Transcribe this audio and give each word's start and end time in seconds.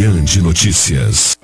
Manhã 0.00 0.24
de 0.24 0.40
Notícias. 0.40 1.38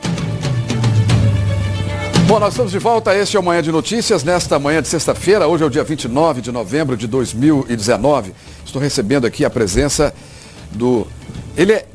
Bom, 2.27 2.41
nós 2.41 2.55
estamos 2.55 2.73
de 2.73 2.79
volta. 2.79 3.15
Este 3.15 3.37
é 3.37 3.41
o 3.41 3.43
Manhã 3.43 3.61
de 3.61 3.71
Notícias. 3.71 4.25
Nesta 4.25 4.59
manhã 4.59 4.81
de 4.81 4.89
sexta-feira, 4.89 5.47
hoje 5.47 5.63
é 5.63 5.67
o 5.67 5.69
dia 5.69 5.85
29 5.85 6.41
de 6.41 6.51
novembro 6.51 6.97
de 6.97 7.07
2019. 7.07 8.33
Estou 8.65 8.81
recebendo 8.81 9.27
aqui 9.27 9.45
a 9.45 9.51
presença 9.51 10.15
do. 10.73 11.07
Ele 11.55 11.75
é 11.75 11.87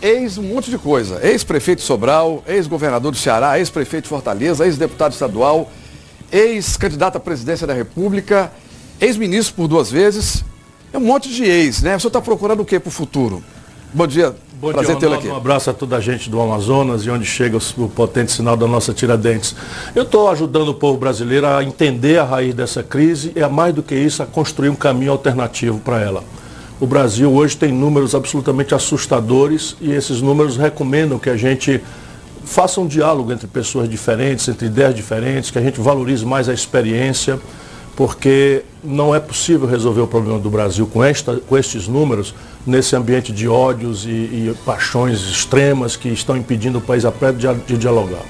ex 0.00 0.38
um 0.38 0.44
monte 0.44 0.70
de 0.70 0.78
coisa. 0.78 1.18
Ex-prefeito 1.20 1.80
de 1.80 1.84
Sobral, 1.84 2.44
ex-governador 2.46 3.10
do 3.10 3.18
Ceará, 3.18 3.58
ex-prefeito 3.58 4.04
de 4.04 4.10
Fortaleza, 4.10 4.64
ex-deputado 4.64 5.14
estadual, 5.14 5.68
ex-candidato 6.30 7.16
à 7.16 7.20
presidência 7.20 7.66
da 7.66 7.74
República, 7.74 8.52
ex-ministro 9.00 9.56
por 9.56 9.66
duas 9.66 9.90
vezes. 9.90 10.44
É 10.92 10.96
um 10.96 11.00
monte 11.00 11.28
de 11.28 11.42
ex, 11.42 11.82
né? 11.82 11.98
Você 11.98 12.06
está 12.06 12.20
procurando 12.20 12.60
o 12.60 12.64
que 12.64 12.78
para 12.78 12.88
o 12.88 12.92
futuro? 12.92 13.42
Bom 13.92 14.06
dia, 14.08 14.34
Bom 14.64 14.72
Prazer 14.72 14.96
dia, 14.96 15.14
aqui. 15.14 15.28
Um 15.28 15.36
abraço 15.36 15.68
a 15.68 15.74
toda 15.74 15.98
a 15.98 16.00
gente 16.00 16.30
do 16.30 16.40
Amazonas 16.40 17.04
e 17.04 17.10
onde 17.10 17.26
chega 17.26 17.58
o 17.76 17.86
potente 17.86 18.32
sinal 18.32 18.56
da 18.56 18.66
nossa 18.66 18.94
Tiradentes. 18.94 19.54
Eu 19.94 20.04
estou 20.04 20.30
ajudando 20.30 20.70
o 20.70 20.74
povo 20.74 20.96
brasileiro 20.96 21.46
a 21.46 21.62
entender 21.62 22.16
a 22.16 22.24
raiz 22.24 22.54
dessa 22.54 22.82
crise 22.82 23.30
e, 23.36 23.42
a 23.42 23.48
mais 23.50 23.74
do 23.74 23.82
que 23.82 23.94
isso, 23.94 24.22
a 24.22 24.26
construir 24.26 24.70
um 24.70 24.74
caminho 24.74 25.12
alternativo 25.12 25.80
para 25.80 26.00
ela. 26.00 26.24
O 26.80 26.86
Brasil 26.86 27.30
hoje 27.30 27.58
tem 27.58 27.70
números 27.70 28.14
absolutamente 28.14 28.74
assustadores 28.74 29.76
e 29.82 29.92
esses 29.92 30.22
números 30.22 30.56
recomendam 30.56 31.18
que 31.18 31.28
a 31.28 31.36
gente 31.36 31.82
faça 32.42 32.80
um 32.80 32.86
diálogo 32.86 33.32
entre 33.32 33.46
pessoas 33.46 33.86
diferentes, 33.86 34.48
entre 34.48 34.68
ideias 34.68 34.94
diferentes, 34.94 35.50
que 35.50 35.58
a 35.58 35.62
gente 35.62 35.78
valorize 35.78 36.24
mais 36.24 36.48
a 36.48 36.54
experiência, 36.54 37.38
porque 37.96 38.62
não 38.82 39.14
é 39.14 39.20
possível 39.20 39.68
resolver 39.68 40.00
o 40.00 40.06
problema 40.06 40.38
do 40.38 40.50
Brasil 40.50 40.86
com, 40.86 41.02
esta, 41.02 41.36
com 41.36 41.56
estes 41.56 41.86
números 41.86 42.34
nesse 42.66 42.96
ambiente 42.96 43.32
de 43.32 43.48
ódios 43.48 44.04
e, 44.04 44.08
e 44.08 44.56
paixões 44.64 45.20
extremas 45.20 45.96
que 45.96 46.08
estão 46.08 46.36
impedindo 46.36 46.78
o 46.78 46.80
país 46.80 47.04
a 47.04 47.12
pé 47.12 47.32
de, 47.32 47.52
de 47.66 47.78
dialogar. 47.78 48.22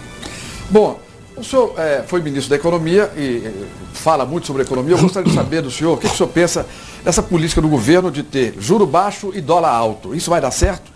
Bom, 0.70 0.98
o 1.36 1.42
senhor 1.42 1.74
é, 1.78 2.04
foi 2.06 2.20
ministro 2.20 2.50
da 2.50 2.56
Economia 2.56 3.10
e 3.16 3.66
fala 3.92 4.24
muito 4.24 4.46
sobre 4.46 4.62
economia. 4.62 4.94
Eu 4.94 5.00
gostaria 5.00 5.28
de 5.28 5.34
saber 5.34 5.62
do 5.62 5.70
senhor 5.70 5.94
o 5.94 5.96
que, 5.96 6.06
que 6.06 6.14
o 6.14 6.16
senhor 6.16 6.28
pensa 6.28 6.66
dessa 7.02 7.22
política 7.22 7.60
do 7.60 7.68
governo 7.68 8.10
de 8.10 8.22
ter 8.22 8.54
juro 8.58 8.86
baixo 8.86 9.32
e 9.34 9.40
dólar 9.40 9.70
alto. 9.70 10.14
Isso 10.14 10.30
vai 10.30 10.40
dar 10.40 10.50
certo? 10.50 10.92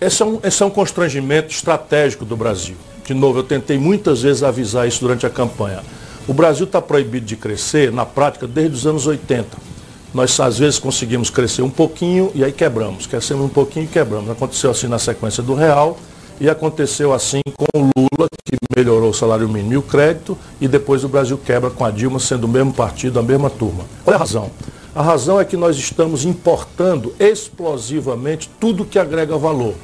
Esse 0.00 0.22
é 0.22 0.26
um, 0.26 0.40
esse 0.42 0.62
é 0.62 0.66
um 0.66 0.70
constrangimento 0.70 1.52
estratégico 1.52 2.24
do 2.24 2.36
Brasil. 2.36 2.76
De 3.04 3.14
novo, 3.14 3.38
eu 3.38 3.42
tentei 3.42 3.78
muitas 3.78 4.22
vezes 4.22 4.42
avisar 4.42 4.86
isso 4.86 5.00
durante 5.00 5.24
a 5.24 5.30
campanha. 5.30 5.82
O 6.28 6.34
Brasil 6.34 6.66
está 6.66 6.80
proibido 6.80 7.26
de 7.26 7.34
crescer, 7.36 7.90
na 7.90 8.06
prática, 8.06 8.46
desde 8.46 8.76
os 8.76 8.86
anos 8.86 9.06
80 9.06 9.68
nós 10.12 10.38
às 10.40 10.58
vezes 10.58 10.78
conseguimos 10.78 11.28
crescer 11.30 11.62
um 11.62 11.70
pouquinho 11.70 12.30
e 12.34 12.42
aí 12.42 12.52
quebramos. 12.52 13.06
Crescemos 13.06 13.44
um 13.44 13.48
pouquinho 13.48 13.84
e 13.84 13.88
quebramos. 13.88 14.30
Aconteceu 14.30 14.70
assim 14.70 14.86
na 14.86 14.98
sequência 14.98 15.42
do 15.42 15.54
real 15.54 15.98
e 16.40 16.48
aconteceu 16.48 17.12
assim 17.12 17.40
com 17.56 17.80
o 17.80 17.90
Lula, 17.96 18.28
que 18.44 18.56
melhorou 18.74 19.10
o 19.10 19.14
salário 19.14 19.48
mínimo 19.48 19.72
e 19.74 19.76
o 19.76 19.82
crédito, 19.82 20.38
e 20.60 20.68
depois 20.68 21.04
o 21.04 21.08
Brasil 21.08 21.36
quebra 21.36 21.68
com 21.68 21.84
a 21.84 21.90
Dilma, 21.90 22.18
sendo 22.18 22.44
o 22.44 22.48
mesmo 22.48 22.72
partido, 22.72 23.18
a 23.18 23.22
mesma 23.22 23.50
turma. 23.50 23.84
Qual 24.04 24.12
é 24.12 24.16
a 24.16 24.20
razão? 24.20 24.50
A 24.94 25.02
razão 25.02 25.40
é 25.40 25.44
que 25.44 25.56
nós 25.56 25.76
estamos 25.76 26.24
importando 26.24 27.12
explosivamente 27.18 28.48
tudo 28.58 28.84
que 28.84 28.98
agrega 28.98 29.36
valor. 29.36 29.74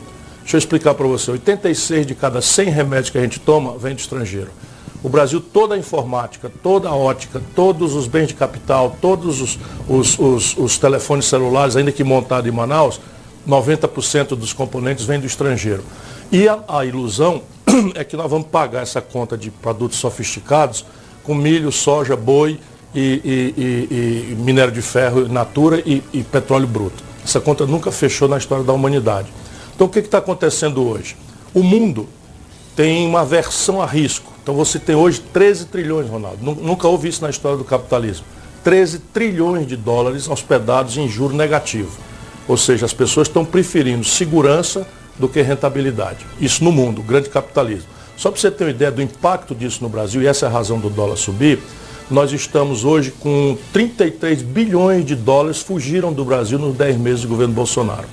Deixa 0.41 0.57
eu 0.57 0.59
explicar 0.59 0.95
para 0.95 1.07
você. 1.07 1.31
86 1.33 2.07
de 2.07 2.15
cada 2.15 2.41
100 2.41 2.71
remédios 2.71 3.11
que 3.11 3.19
a 3.19 3.23
gente 3.23 3.41
toma 3.41 3.77
vem 3.77 3.95
do 3.95 4.01
estrangeiro. 4.01 4.51
O 5.05 5.09
Brasil, 5.11 5.39
toda 5.39 5.75
a 5.75 5.79
informática, 5.79 6.51
toda 6.63 6.89
a 6.89 6.97
ótica, 6.97 7.39
todos 7.55 7.95
os 7.95 8.07
bens 8.07 8.29
de 8.29 8.35
capital, 8.35 8.97
todos 9.03 9.43
os, 9.43 9.59
os, 9.87 10.19
os, 10.19 10.57
os 10.57 10.79
telefones 10.79 11.27
celulares, 11.27 11.77
ainda 11.77 11.93
que 11.93 12.03
montados 12.03 12.51
em 12.51 12.57
Manaus, 12.57 12.99
90% 13.47 14.29
dos 14.29 14.55
componentes 14.55 15.05
vêm 15.05 15.21
do 15.21 15.27
estrangeiro. 15.27 15.85
E 16.33 16.49
a, 16.49 16.59
a 16.67 16.87
ilusão 16.87 17.43
é 17.95 18.03
que 18.03 18.17
nós 18.17 18.31
vamos 18.31 18.49
pagar 18.49 18.81
essa 18.83 19.03
conta 19.03 19.37
de 19.37 19.51
produtos 19.51 19.99
sofisticados 19.99 20.87
com 21.23 21.35
milho, 21.35 21.71
soja, 21.71 22.17
boi 22.17 22.59
e, 22.95 23.21
e, 23.23 23.55
e, 23.61 24.33
e 24.33 24.37
minério 24.37 24.73
de 24.73 24.81
ferro, 24.81 25.29
natura 25.29 25.83
e, 25.85 26.03
petróleo 26.33 26.67
bruto. 26.67 27.05
Essa 27.23 27.43
conta 27.43 27.67
nunca 27.67 27.93
fechou 27.93 28.27
na 28.27 28.39
história 28.39 28.65
da 28.65 28.73
humanidade. 28.73 29.31
Então 29.75 29.87
o 29.87 29.91
que 29.91 29.99
está 29.99 30.17
acontecendo 30.17 30.83
hoje? 30.83 31.15
O 31.53 31.63
mundo 31.63 32.09
tem 32.75 33.07
uma 33.07 33.21
aversão 33.21 33.83
a 33.83 33.87
risco. 33.87 34.34
Então 34.45 34.55
você 34.55 34.79
tem 34.79 34.95
hoje 34.95 35.23
13 35.33 35.65
trilhões, 35.65 36.07
Ronaldo. 36.07 36.39
Nunca 36.45 36.87
houve 36.87 37.09
isso 37.09 37.23
na 37.23 37.31
história 37.31 37.57
do 37.57 37.65
capitalismo. 37.65 38.27
13 38.63 38.99
trilhões 38.99 39.67
de 39.67 39.75
dólares 39.75 40.29
hospedados 40.29 40.99
em 40.99 41.09
juro 41.09 41.35
negativo. 41.35 41.91
Ou 42.47 42.59
seja, 42.59 42.85
as 42.85 42.93
pessoas 42.93 43.27
estão 43.27 43.43
preferindo 43.43 44.05
segurança 44.05 44.87
do 45.19 45.31
que 45.31 45.41
rentabilidade. 45.41 46.27
Isso 46.39 46.63
no 46.63 46.71
mundo, 46.71 47.03
grande 47.03 47.31
capitalismo. 47.31 47.89
Só 48.19 48.31
para 48.31 48.39
você 48.39 48.51
ter 48.51 48.65
uma 48.65 48.71
ideia 48.71 48.93
do 48.93 49.01
impacto 49.01 49.55
disso 49.55 49.83
no 49.83 49.89
Brasil, 49.89 50.21
e 50.21 50.27
essa 50.27 50.45
é 50.45 50.49
a 50.51 50.53
razão 50.53 50.79
do 50.79 50.91
dólar 50.91 51.17
subir, 51.17 51.59
nós 52.11 52.31
estamos 52.31 52.85
hoje 52.85 53.13
com 53.13 53.57
33 53.73 54.43
bilhões 54.43 55.07
de 55.07 55.17
dólares 55.17 55.63
fugiram 55.63 56.13
do 56.13 56.23
Brasil 56.23 56.59
nos 56.59 56.77
10 56.77 56.99
meses 56.99 57.23
do 57.23 57.29
governo 57.29 57.55
Bolsonaro. 57.55 58.07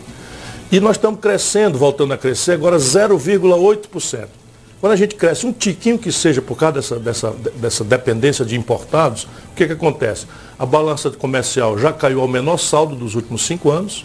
E 0.72 0.80
nós 0.80 0.96
estamos 0.96 1.20
crescendo, 1.20 1.78
voltando 1.78 2.14
a 2.14 2.18
crescer, 2.18 2.54
agora 2.54 2.78
0,8%. 2.78 4.41
Quando 4.82 4.94
a 4.94 4.96
gente 4.96 5.14
cresce 5.14 5.46
um 5.46 5.54
tiquinho 5.54 6.00
que 6.00 6.12
seja 6.12 6.42
por 6.42 6.58
causa 6.58 6.74
dessa, 6.74 7.00
dessa, 7.00 7.32
dessa 7.56 7.84
dependência 7.84 8.44
de 8.44 8.58
importados, 8.58 9.26
o 9.52 9.56
que, 9.56 9.68
que 9.68 9.74
acontece? 9.74 10.26
A 10.58 10.66
balança 10.66 11.12
comercial 11.12 11.78
já 11.78 11.94
caiu 11.94 12.20
ao 12.20 12.28
menor 12.28 12.58
saldo 12.58 12.96
dos 12.96 13.14
últimos 13.14 13.46
cinco 13.46 13.70
anos 13.70 14.04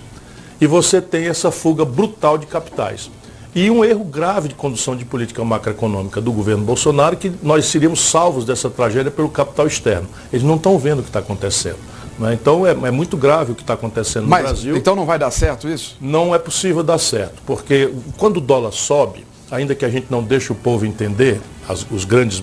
e 0.61 0.67
você 0.67 1.01
tem 1.01 1.29
essa 1.29 1.51
fuga 1.51 1.83
brutal 1.83 2.37
de 2.37 2.45
capitais. 2.45 3.11
E 3.55 3.71
um 3.71 3.83
erro 3.83 4.05
grave 4.05 4.49
de 4.49 4.55
condução 4.55 4.95
de 4.95 5.07
política 5.07 5.43
macroeconômica 5.43 6.21
do 6.21 6.31
governo 6.31 6.63
Bolsonaro, 6.63 7.17
que 7.17 7.33
nós 7.43 7.65
seríamos 7.65 8.01
salvos 8.01 8.45
dessa 8.45 8.69
tragédia 8.69 9.11
pelo 9.11 9.31
capital 9.31 9.67
externo. 9.67 10.07
Eles 10.31 10.45
não 10.45 10.57
estão 10.57 10.79
vendo 10.79 10.99
o 10.99 11.03
que 11.03 11.09
está 11.09 11.21
acontecendo. 11.21 11.79
Né? 12.19 12.35
Então 12.35 12.67
é, 12.67 12.73
é, 12.73 12.91
muito 12.91 13.17
grave 13.17 13.53
o 13.53 13.55
que 13.55 13.63
está 13.63 13.73
acontecendo 13.73 14.27
Mas, 14.27 14.43
no 14.43 14.49
Brasil. 14.49 14.77
Então 14.77 14.95
não 14.95 15.07
vai 15.07 15.19
dar 15.19 15.31
certo 15.31 15.67
isso? 15.71 15.97
Não 16.03 16.35
é 16.35 16.39
possível 16.39 16.83
dar 16.83 16.99
certo, 16.99 17.43
porque 17.47 17.91
quando 18.19 18.37
o 18.37 18.41
dólar 18.43 18.73
sobe, 18.73 19.25
ainda 19.51 19.75
que 19.75 19.85
a 19.85 19.89
gente 19.89 20.07
não 20.11 20.23
deixe 20.23 20.53
o 20.53 20.55
povo 20.55 20.85
entender, 20.85 21.41
as, 21.69 21.87
os 21.91 22.05
grandes 22.05 22.43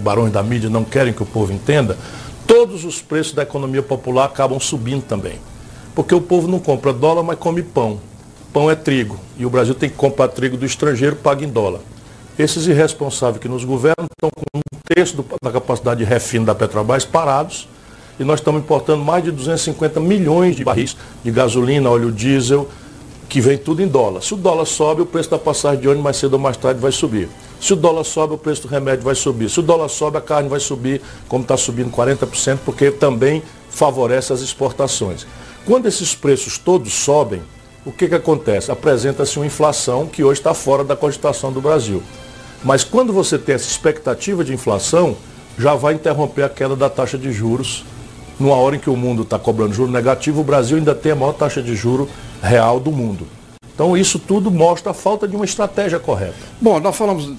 barões 0.00 0.32
da 0.32 0.42
mídia 0.42 0.68
não 0.68 0.84
querem 0.84 1.12
que 1.12 1.22
o 1.22 1.26
povo 1.26 1.52
entenda, 1.52 1.96
todos 2.46 2.84
os 2.84 3.00
preços 3.00 3.32
da 3.32 3.42
economia 3.42 3.82
popular 3.82 4.24
acabam 4.24 4.58
subindo 4.58 5.02
também. 5.02 5.38
Porque 5.94 6.14
o 6.14 6.20
povo 6.20 6.46
não 6.48 6.58
compra 6.58 6.92
dólar, 6.92 7.22
mas 7.22 7.38
come 7.38 7.62
pão. 7.62 8.00
Pão 8.52 8.70
é 8.70 8.74
trigo. 8.74 9.18
E 9.36 9.44
o 9.44 9.50
Brasil 9.50 9.74
tem 9.74 9.90
que 9.90 9.96
comprar 9.96 10.28
trigo 10.28 10.56
do 10.56 10.64
estrangeiro, 10.64 11.16
paga 11.16 11.44
em 11.44 11.48
dólar. 11.48 11.80
Esses 12.38 12.66
irresponsáveis 12.66 13.42
que 13.42 13.48
nos 13.48 13.64
governam 13.64 14.06
estão 14.10 14.30
com 14.30 14.58
um 14.58 14.60
terço 14.94 15.16
do, 15.16 15.24
da 15.42 15.50
capacidade 15.50 15.98
de 15.98 16.04
refino 16.04 16.46
da 16.46 16.54
Petrobras 16.54 17.04
parados. 17.04 17.68
E 18.18 18.24
nós 18.24 18.40
estamos 18.40 18.62
importando 18.62 19.04
mais 19.04 19.24
de 19.24 19.30
250 19.30 20.00
milhões 20.00 20.56
de 20.56 20.64
barris 20.64 20.96
de 21.24 21.30
gasolina, 21.30 21.90
óleo 21.90 22.10
diesel, 22.10 22.68
que 23.28 23.40
vem 23.40 23.58
tudo 23.58 23.82
em 23.82 23.86
dólar. 23.86 24.22
Se 24.22 24.32
o 24.32 24.36
dólar 24.36 24.64
sobe, 24.64 25.02
o 25.02 25.06
preço 25.06 25.30
da 25.30 25.38
passagem 25.38 25.80
de 25.80 25.86
ônibus 25.86 26.04
mais 26.04 26.16
cedo 26.16 26.34
ou 26.34 26.38
mais 26.38 26.56
tarde 26.56 26.80
vai 26.80 26.90
subir. 26.90 27.28
Se 27.60 27.72
o 27.72 27.76
dólar 27.76 28.04
sobe, 28.04 28.34
o 28.34 28.38
preço 28.38 28.62
do 28.62 28.68
remédio 28.68 29.04
vai 29.04 29.14
subir. 29.14 29.50
Se 29.50 29.60
o 29.60 29.62
dólar 29.62 29.88
sobe, 29.88 30.16
a 30.16 30.20
carne 30.20 30.48
vai 30.48 30.60
subir, 30.60 31.02
como 31.28 31.42
está 31.42 31.56
subindo 31.56 31.90
40%, 31.90 32.58
porque 32.64 32.90
também 32.90 33.42
favorece 33.68 34.32
as 34.32 34.40
exportações. 34.40 35.26
Quando 35.66 35.86
esses 35.86 36.14
preços 36.14 36.56
todos 36.56 36.92
sobem, 36.92 37.42
o 37.84 37.92
que, 37.92 38.08
que 38.08 38.14
acontece? 38.14 38.70
Apresenta-se 38.70 39.38
uma 39.38 39.46
inflação 39.46 40.06
que 40.06 40.24
hoje 40.24 40.40
está 40.40 40.54
fora 40.54 40.82
da 40.82 40.96
cogitação 40.96 41.52
do 41.52 41.60
Brasil. 41.60 42.02
Mas 42.64 42.82
quando 42.82 43.12
você 43.12 43.38
tem 43.38 43.54
essa 43.54 43.68
expectativa 43.68 44.42
de 44.42 44.54
inflação, 44.54 45.16
já 45.58 45.74
vai 45.74 45.94
interromper 45.94 46.44
a 46.44 46.48
queda 46.48 46.74
da 46.74 46.88
taxa 46.88 47.18
de 47.18 47.30
juros. 47.32 47.84
Numa 48.38 48.54
hora 48.54 48.76
em 48.76 48.78
que 48.78 48.88
o 48.88 48.96
mundo 48.96 49.22
está 49.22 49.38
cobrando 49.38 49.74
juro 49.74 49.90
negativo, 49.90 50.40
o 50.40 50.44
Brasil 50.44 50.76
ainda 50.76 50.94
tem 50.94 51.12
a 51.12 51.16
maior 51.16 51.32
taxa 51.32 51.60
de 51.60 51.74
juro 51.74 52.08
real 52.42 52.80
do 52.80 52.90
mundo. 52.90 53.26
Então 53.74 53.96
isso 53.96 54.18
tudo 54.18 54.50
mostra 54.50 54.90
a 54.90 54.94
falta 54.94 55.26
de 55.28 55.36
uma 55.36 55.44
estratégia 55.44 55.98
correta. 55.98 56.34
Bom, 56.60 56.80
nós 56.80 56.96
falamos 56.96 57.32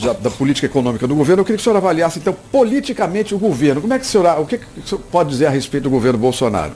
da, 0.00 0.12
da, 0.12 0.30
política 0.30 0.66
econômica 0.66 1.06
do 1.06 1.14
governo, 1.14 1.40
eu 1.40 1.44
queria 1.44 1.56
que 1.56 1.60
o 1.60 1.64
senhor 1.64 1.76
avaliasse, 1.76 2.18
então, 2.18 2.34
politicamente 2.50 3.34
o 3.34 3.38
governo. 3.38 3.80
Como 3.80 3.92
é 3.92 3.98
que 3.98 4.04
o 4.04 4.08
senhor, 4.08 4.40
o 4.40 4.46
que, 4.46 4.58
que 4.58 4.80
o 4.80 4.86
senhor 4.86 5.00
pode 5.10 5.30
dizer 5.30 5.46
a 5.46 5.50
respeito 5.50 5.84
do 5.84 5.90
governo 5.90 6.18
Bolsonaro? 6.18 6.72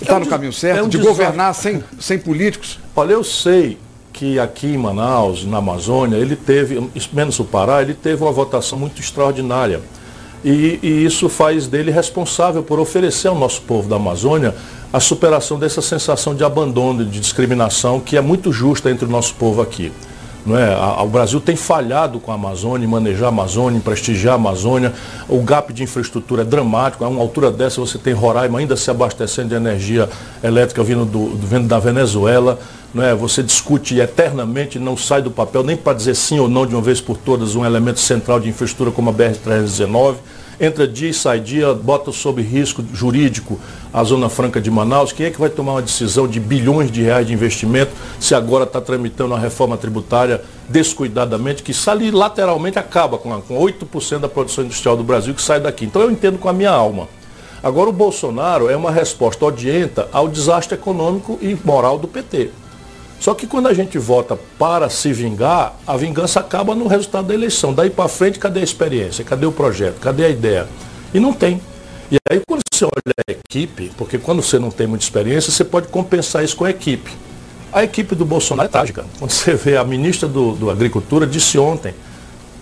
Está 0.00 0.14
é 0.14 0.16
um, 0.16 0.20
no 0.20 0.26
caminho 0.26 0.52
certo 0.52 0.78
é 0.78 0.82
um 0.82 0.88
de 0.88 0.98
desastre. 0.98 1.24
governar 1.24 1.54
sem, 1.54 1.82
sem 1.98 2.18
políticos? 2.18 2.78
Olha, 2.94 3.12
eu 3.12 3.24
sei 3.24 3.78
que 4.12 4.38
aqui 4.38 4.68
em 4.68 4.78
Manaus, 4.78 5.44
na 5.44 5.58
Amazônia, 5.58 6.16
ele 6.16 6.34
teve, 6.36 6.90
menos 7.12 7.38
o 7.38 7.44
Pará, 7.44 7.82
ele 7.82 7.94
teve 7.94 8.22
uma 8.22 8.32
votação 8.32 8.78
muito 8.78 9.00
extraordinária. 9.00 9.80
E, 10.44 10.78
e 10.82 11.04
isso 11.04 11.28
faz 11.28 11.66
dele 11.66 11.90
responsável 11.90 12.62
por 12.62 12.78
oferecer 12.78 13.28
ao 13.28 13.34
nosso 13.34 13.62
povo 13.62 13.88
da 13.88 13.96
Amazônia 13.96 14.54
a 14.92 15.00
superação 15.00 15.58
dessa 15.58 15.82
sensação 15.82 16.34
de 16.34 16.44
abandono, 16.44 17.04
de 17.04 17.20
discriminação, 17.20 18.00
que 18.00 18.16
é 18.16 18.20
muito 18.20 18.52
justa 18.52 18.90
entre 18.90 19.04
o 19.04 19.08
nosso 19.08 19.34
povo 19.34 19.60
aqui. 19.60 19.92
É? 20.46 21.02
O 21.02 21.08
Brasil 21.08 21.40
tem 21.40 21.56
falhado 21.56 22.18
com 22.20 22.30
a 22.30 22.34
Amazônia, 22.34 22.88
manejar 22.88 23.26
a 23.26 23.28
Amazônia, 23.28 23.80
prestigiar 23.80 24.34
a 24.34 24.36
Amazônia. 24.36 24.92
O 25.28 25.42
gap 25.42 25.72
de 25.72 25.82
infraestrutura 25.82 26.42
é 26.42 26.44
dramático. 26.44 27.04
A 27.04 27.08
uma 27.08 27.20
altura 27.20 27.50
dessa 27.50 27.80
você 27.80 27.98
tem 27.98 28.14
Roraima 28.14 28.58
ainda 28.58 28.76
se 28.76 28.90
abastecendo 28.90 29.48
de 29.48 29.54
energia 29.54 30.08
elétrica 30.42 30.82
vindo, 30.82 31.04
do, 31.04 31.36
vindo 31.36 31.68
da 31.68 31.78
Venezuela. 31.78 32.58
É? 32.96 33.14
Você 33.14 33.42
discute 33.42 33.98
eternamente, 33.98 34.78
não 34.78 34.96
sai 34.96 35.20
do 35.20 35.30
papel 35.30 35.62
nem 35.62 35.76
para 35.76 35.92
dizer 35.92 36.14
sim 36.14 36.38
ou 36.38 36.48
não 36.48 36.66
de 36.66 36.74
uma 36.74 36.80
vez 36.80 37.00
por 37.00 37.18
todas 37.18 37.54
um 37.54 37.64
elemento 37.64 38.00
central 38.00 38.40
de 38.40 38.48
infraestrutura 38.48 38.90
como 38.90 39.10
a 39.10 39.12
BR-319 39.12 40.16
entra 40.60 40.86
dia 40.86 41.10
e 41.10 41.14
sai 41.14 41.40
dia, 41.40 41.72
bota 41.72 42.10
sob 42.12 42.42
risco 42.42 42.84
jurídico 42.92 43.58
a 43.92 44.02
Zona 44.04 44.28
Franca 44.28 44.60
de 44.60 44.70
Manaus. 44.70 45.12
Quem 45.12 45.26
é 45.26 45.30
que 45.30 45.40
vai 45.40 45.50
tomar 45.50 45.72
uma 45.72 45.82
decisão 45.82 46.26
de 46.26 46.40
bilhões 46.40 46.90
de 46.90 47.02
reais 47.02 47.26
de 47.26 47.32
investimento 47.32 47.92
se 48.18 48.34
agora 48.34 48.64
está 48.64 48.80
tramitando 48.80 49.32
uma 49.32 49.40
reforma 49.40 49.76
tributária 49.76 50.42
descuidadamente, 50.68 51.62
que 51.62 51.72
ali 51.88 52.10
lateralmente 52.10 52.78
acaba 52.78 53.16
com, 53.18 53.32
a, 53.32 53.40
com 53.40 53.58
8% 53.58 54.18
da 54.18 54.28
produção 54.28 54.64
industrial 54.64 54.96
do 54.96 55.04
Brasil 55.04 55.34
que 55.34 55.42
sai 55.42 55.60
daqui. 55.60 55.84
Então 55.84 56.02
eu 56.02 56.10
entendo 56.10 56.38
com 56.38 56.48
a 56.48 56.52
minha 56.52 56.70
alma. 56.70 57.08
Agora 57.62 57.90
o 57.90 57.92
Bolsonaro 57.92 58.68
é 58.68 58.76
uma 58.76 58.90
resposta 58.90 59.44
odienta 59.44 60.08
ao 60.12 60.28
desastre 60.28 60.76
econômico 60.76 61.38
e 61.40 61.56
moral 61.64 61.98
do 61.98 62.06
PT. 62.06 62.50
Só 63.20 63.34
que 63.34 63.46
quando 63.46 63.66
a 63.66 63.74
gente 63.74 63.98
vota 63.98 64.38
para 64.58 64.88
se 64.88 65.12
vingar, 65.12 65.74
a 65.86 65.96
vingança 65.96 66.40
acaba 66.40 66.74
no 66.74 66.86
resultado 66.86 67.28
da 67.28 67.34
eleição. 67.34 67.72
Daí 67.72 67.90
para 67.90 68.08
frente, 68.08 68.38
cadê 68.38 68.60
a 68.60 68.64
experiência? 68.64 69.24
Cadê 69.24 69.44
o 69.44 69.52
projeto? 69.52 69.98
Cadê 70.00 70.24
a 70.24 70.28
ideia? 70.28 70.68
E 71.12 71.18
não 71.18 71.32
tem. 71.32 71.60
E 72.10 72.16
aí 72.30 72.40
quando 72.46 72.60
você 72.72 72.84
olha 72.84 73.14
a 73.28 73.32
equipe, 73.32 73.90
porque 73.96 74.18
quando 74.18 74.42
você 74.42 74.58
não 74.58 74.70
tem 74.70 74.86
muita 74.86 75.04
experiência, 75.04 75.50
você 75.50 75.64
pode 75.64 75.88
compensar 75.88 76.44
isso 76.44 76.56
com 76.56 76.64
a 76.64 76.70
equipe. 76.70 77.10
A 77.72 77.84
equipe 77.84 78.14
do 78.14 78.24
Bolsonaro 78.24 78.68
é 78.68 78.70
trágica. 78.70 79.04
Quando 79.18 79.30
você 79.30 79.54
vê 79.54 79.76
a 79.76 79.84
ministra 79.84 80.28
do, 80.28 80.52
do 80.52 80.70
Agricultura 80.70 81.26
disse 81.26 81.58
ontem, 81.58 81.94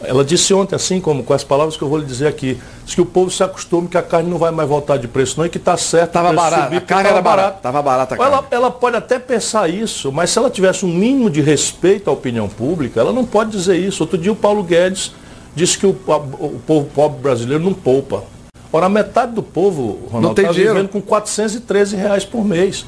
ela 0.02 0.24
disse 0.24 0.52
ontem, 0.52 0.74
assim 0.74 1.00
como 1.00 1.22
com 1.22 1.32
as 1.32 1.42
palavras 1.42 1.76
que 1.76 1.82
eu 1.82 1.88
vou 1.88 1.98
lhe 1.98 2.04
dizer 2.04 2.26
aqui, 2.26 2.60
diz 2.84 2.94
que 2.94 3.00
o 3.00 3.06
povo 3.06 3.30
se 3.30 3.42
acostume 3.42 3.88
que 3.88 3.96
a 3.96 4.02
carne 4.02 4.28
não 4.28 4.38
vai 4.38 4.50
mais 4.50 4.68
voltar 4.68 4.98
de 4.98 5.08
preço, 5.08 5.38
não, 5.38 5.46
e 5.46 5.48
que 5.48 5.56
está 5.56 5.76
certo. 5.76 6.08
Estava 6.08 6.32
barato, 6.32 6.64
subir, 6.64 6.76
a 6.76 6.80
carne 6.80 7.08
era 7.08 7.22
barata. 7.22 7.56
Estava 7.56 7.82
barata 7.82 8.14
a 8.14 8.18
carne. 8.18 8.32
Ela, 8.32 8.46
ela 8.50 8.70
pode 8.70 8.96
até 8.96 9.18
pensar 9.18 9.68
isso, 9.68 10.12
mas 10.12 10.30
se 10.30 10.38
ela 10.38 10.50
tivesse 10.50 10.84
um 10.84 10.88
mínimo 10.88 11.30
de 11.30 11.40
respeito 11.40 12.10
à 12.10 12.12
opinião 12.12 12.48
pública, 12.48 13.00
ela 13.00 13.12
não 13.12 13.24
pode 13.24 13.50
dizer 13.50 13.76
isso. 13.76 14.02
Outro 14.02 14.18
dia 14.18 14.30
o 14.30 14.36
Paulo 14.36 14.62
Guedes 14.62 15.12
disse 15.54 15.78
que 15.78 15.86
o, 15.86 15.90
o 15.90 16.60
povo 16.66 16.88
pobre 16.94 17.20
brasileiro 17.20 17.64
não 17.64 17.72
poupa. 17.72 18.24
Ora, 18.72 18.88
metade 18.90 19.32
do 19.32 19.42
povo, 19.42 20.06
Ronaldo, 20.10 20.38
está 20.40 20.52
vivendo 20.52 20.88
com 20.88 21.00
413 21.00 21.96
reais 21.96 22.24
por 22.24 22.44
mês. 22.44 22.84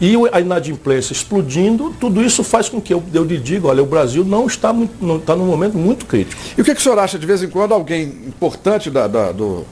E 0.00 0.14
a 0.32 0.40
inadimplência 0.40 1.12
explodindo, 1.12 1.94
tudo 2.00 2.22
isso 2.22 2.42
faz 2.42 2.68
com 2.68 2.80
que 2.80 2.92
eu, 2.92 3.02
eu 3.14 3.24
lhe 3.24 3.38
diga, 3.38 3.68
olha, 3.68 3.82
o 3.82 3.86
Brasil 3.86 4.24
não 4.24 4.46
está, 4.46 4.72
não 5.00 5.16
está 5.16 5.36
num 5.36 5.46
momento 5.46 5.76
muito 5.76 6.06
crítico. 6.06 6.40
E 6.56 6.60
o 6.60 6.64
que, 6.64 6.74
que 6.74 6.80
o 6.80 6.82
senhor 6.82 6.98
acha, 6.98 7.18
de 7.18 7.26
vez 7.26 7.42
em 7.42 7.48
quando, 7.48 7.72
alguém 7.72 8.02
importante 8.26 8.90
da, 8.90 9.06
da, 9.06 9.30
do, 9.30 9.64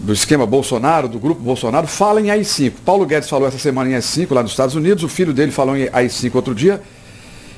do 0.00 0.12
esquema 0.12 0.44
Bolsonaro, 0.44 1.08
do 1.08 1.18
grupo 1.18 1.40
Bolsonaro, 1.40 1.86
fala 1.86 2.20
em 2.20 2.30
AI-5. 2.30 2.72
Paulo 2.84 3.06
Guedes 3.06 3.28
falou 3.28 3.46
essa 3.46 3.58
semana 3.58 3.90
em 3.90 3.94
AI-5 3.94 4.32
lá 4.32 4.42
nos 4.42 4.50
Estados 4.50 4.74
Unidos, 4.74 5.04
o 5.04 5.08
filho 5.08 5.32
dele 5.32 5.52
falou 5.52 5.76
em 5.76 5.88
AI-5 5.92 6.34
outro 6.34 6.54
dia. 6.54 6.82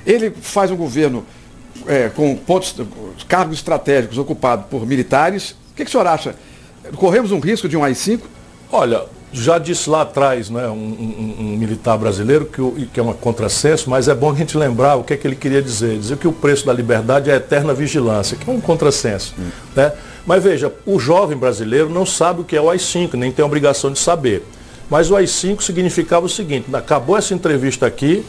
Ele 0.04 0.30
faz 0.30 0.70
um 0.70 0.76
governo 0.76 1.24
é, 1.86 2.08
com 2.08 2.36
pontos, 2.36 2.74
cargos 3.26 3.56
estratégicos 3.56 4.18
ocupados 4.18 4.66
por 4.66 4.86
militares. 4.86 5.50
O 5.50 5.74
que, 5.76 5.84
que 5.84 5.88
o 5.88 5.92
senhor 5.92 6.06
acha? 6.06 6.34
Corremos 6.96 7.32
um 7.32 7.40
risco 7.40 7.68
de 7.68 7.76
um 7.76 7.82
AI-5? 7.82 8.20
Olha, 8.70 9.04
já 9.32 9.58
disse 9.58 9.88
lá 9.90 10.02
atrás, 10.02 10.48
né, 10.48 10.66
um, 10.68 10.72
um, 10.72 11.36
um 11.40 11.56
militar 11.56 11.98
brasileiro, 11.98 12.46
que, 12.46 12.60
o, 12.60 12.72
que 12.92 12.98
é 12.98 13.02
um 13.02 13.12
contrassenso, 13.12 13.90
mas 13.90 14.08
é 14.08 14.14
bom 14.14 14.30
a 14.30 14.34
gente 14.34 14.56
lembrar 14.56 14.96
o 14.96 15.04
que, 15.04 15.12
é 15.12 15.16
que 15.16 15.26
ele 15.26 15.36
queria 15.36 15.60
dizer. 15.60 15.98
Dizer 15.98 16.16
que 16.16 16.26
o 16.26 16.32
preço 16.32 16.64
da 16.66 16.72
liberdade 16.72 17.30
é 17.30 17.34
a 17.34 17.36
eterna 17.36 17.74
vigilância, 17.74 18.36
que 18.36 18.48
é 18.48 18.52
um 18.52 18.60
contrassenso. 18.60 19.34
Hum. 19.38 19.50
Né? 19.74 19.92
Mas 20.26 20.42
veja, 20.42 20.72
o 20.84 20.98
jovem 20.98 21.36
brasileiro 21.36 21.88
não 21.88 22.06
sabe 22.06 22.40
o 22.40 22.44
que 22.44 22.56
é 22.56 22.60
o 22.60 22.70
AI-5, 22.70 23.14
nem 23.14 23.30
tem 23.30 23.42
a 23.42 23.46
obrigação 23.46 23.92
de 23.92 23.98
saber. 23.98 24.44
Mas 24.88 25.10
o 25.10 25.16
AI-5 25.16 25.62
significava 25.62 26.26
o 26.26 26.28
seguinte, 26.28 26.74
acabou 26.74 27.16
essa 27.16 27.34
entrevista 27.34 27.86
aqui, 27.86 28.24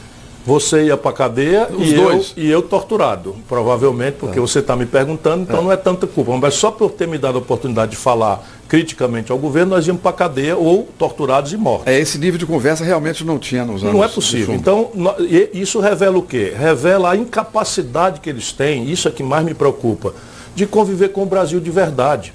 você 0.47 0.85
ia 0.85 0.95
para 0.95 1.11
a 1.11 1.13
cadeia 1.13 1.67
e 1.77 1.93
eu, 1.93 2.25
e 2.37 2.49
eu, 2.49 2.61
torturado, 2.61 3.35
provavelmente, 3.49 4.15
porque 4.17 4.39
é. 4.39 4.41
você 4.41 4.59
está 4.59 4.77
me 4.77 4.85
perguntando, 4.85 5.43
então 5.43 5.59
é. 5.59 5.61
não 5.61 5.69
é 5.73 5.75
tanta 5.75 6.07
culpa. 6.07 6.37
Mas 6.37 6.53
só 6.53 6.71
por 6.71 6.91
ter 6.91 7.05
me 7.05 7.17
dado 7.17 7.35
a 7.35 7.39
oportunidade 7.39 7.91
de 7.91 7.97
falar 7.97 8.47
criticamente 8.65 9.29
ao 9.29 9.37
governo, 9.37 9.75
nós 9.75 9.85
íamos 9.85 10.01
para 10.01 10.11
a 10.11 10.13
cadeia 10.13 10.55
ou 10.55 10.87
torturados 10.97 11.51
e 11.51 11.57
mortos. 11.57 11.87
É, 11.87 11.99
esse 11.99 12.17
nível 12.17 12.39
de 12.39 12.45
conversa 12.45 12.85
realmente 12.85 13.25
não 13.25 13.37
tinha 13.37 13.65
nos 13.65 13.83
anos. 13.83 13.93
Não 13.93 14.01
é 14.01 14.07
possível. 14.07 14.55
Então, 14.55 14.89
isso 15.51 15.81
revela 15.81 16.17
o 16.17 16.21
quê? 16.21 16.53
Revela 16.57 17.11
a 17.11 17.17
incapacidade 17.17 18.21
que 18.21 18.29
eles 18.29 18.53
têm, 18.53 18.89
isso 18.89 19.09
é 19.09 19.11
que 19.11 19.23
mais 19.23 19.43
me 19.43 19.53
preocupa, 19.53 20.13
de 20.55 20.65
conviver 20.65 21.09
com 21.09 21.23
o 21.23 21.25
Brasil 21.25 21.59
de 21.59 21.69
verdade. 21.69 22.33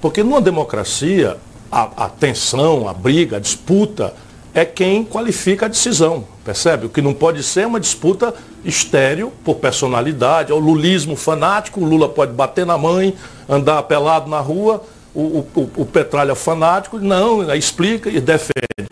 Porque 0.00 0.22
numa 0.22 0.40
democracia, 0.40 1.38
a, 1.72 2.04
a 2.04 2.08
tensão, 2.08 2.88
a 2.88 2.94
briga, 2.94 3.38
a 3.38 3.40
disputa 3.40 4.14
é 4.54 4.64
quem 4.64 5.04
qualifica 5.04 5.66
a 5.66 5.68
decisão, 5.68 6.24
percebe? 6.44 6.86
O 6.86 6.88
que 6.88 7.02
não 7.02 7.12
pode 7.12 7.42
ser 7.42 7.62
é 7.62 7.66
uma 7.66 7.80
disputa 7.80 8.34
estéreo 8.64 9.32
por 9.44 9.56
personalidade, 9.56 10.52
é 10.52 10.54
o 10.54 10.58
lulismo 10.58 11.16
fanático, 11.16 11.80
o 11.80 11.84
Lula 11.84 12.08
pode 12.08 12.32
bater 12.32 12.66
na 12.66 12.76
mãe, 12.76 13.14
andar 13.48 13.82
pelado 13.84 14.28
na 14.28 14.40
rua, 14.40 14.82
o, 15.14 15.46
o, 15.54 15.70
o 15.76 15.86
Petralha 15.86 16.34
fanático, 16.34 16.98
não, 16.98 17.54
explica 17.54 18.08
e 18.08 18.20
defende. 18.20 18.88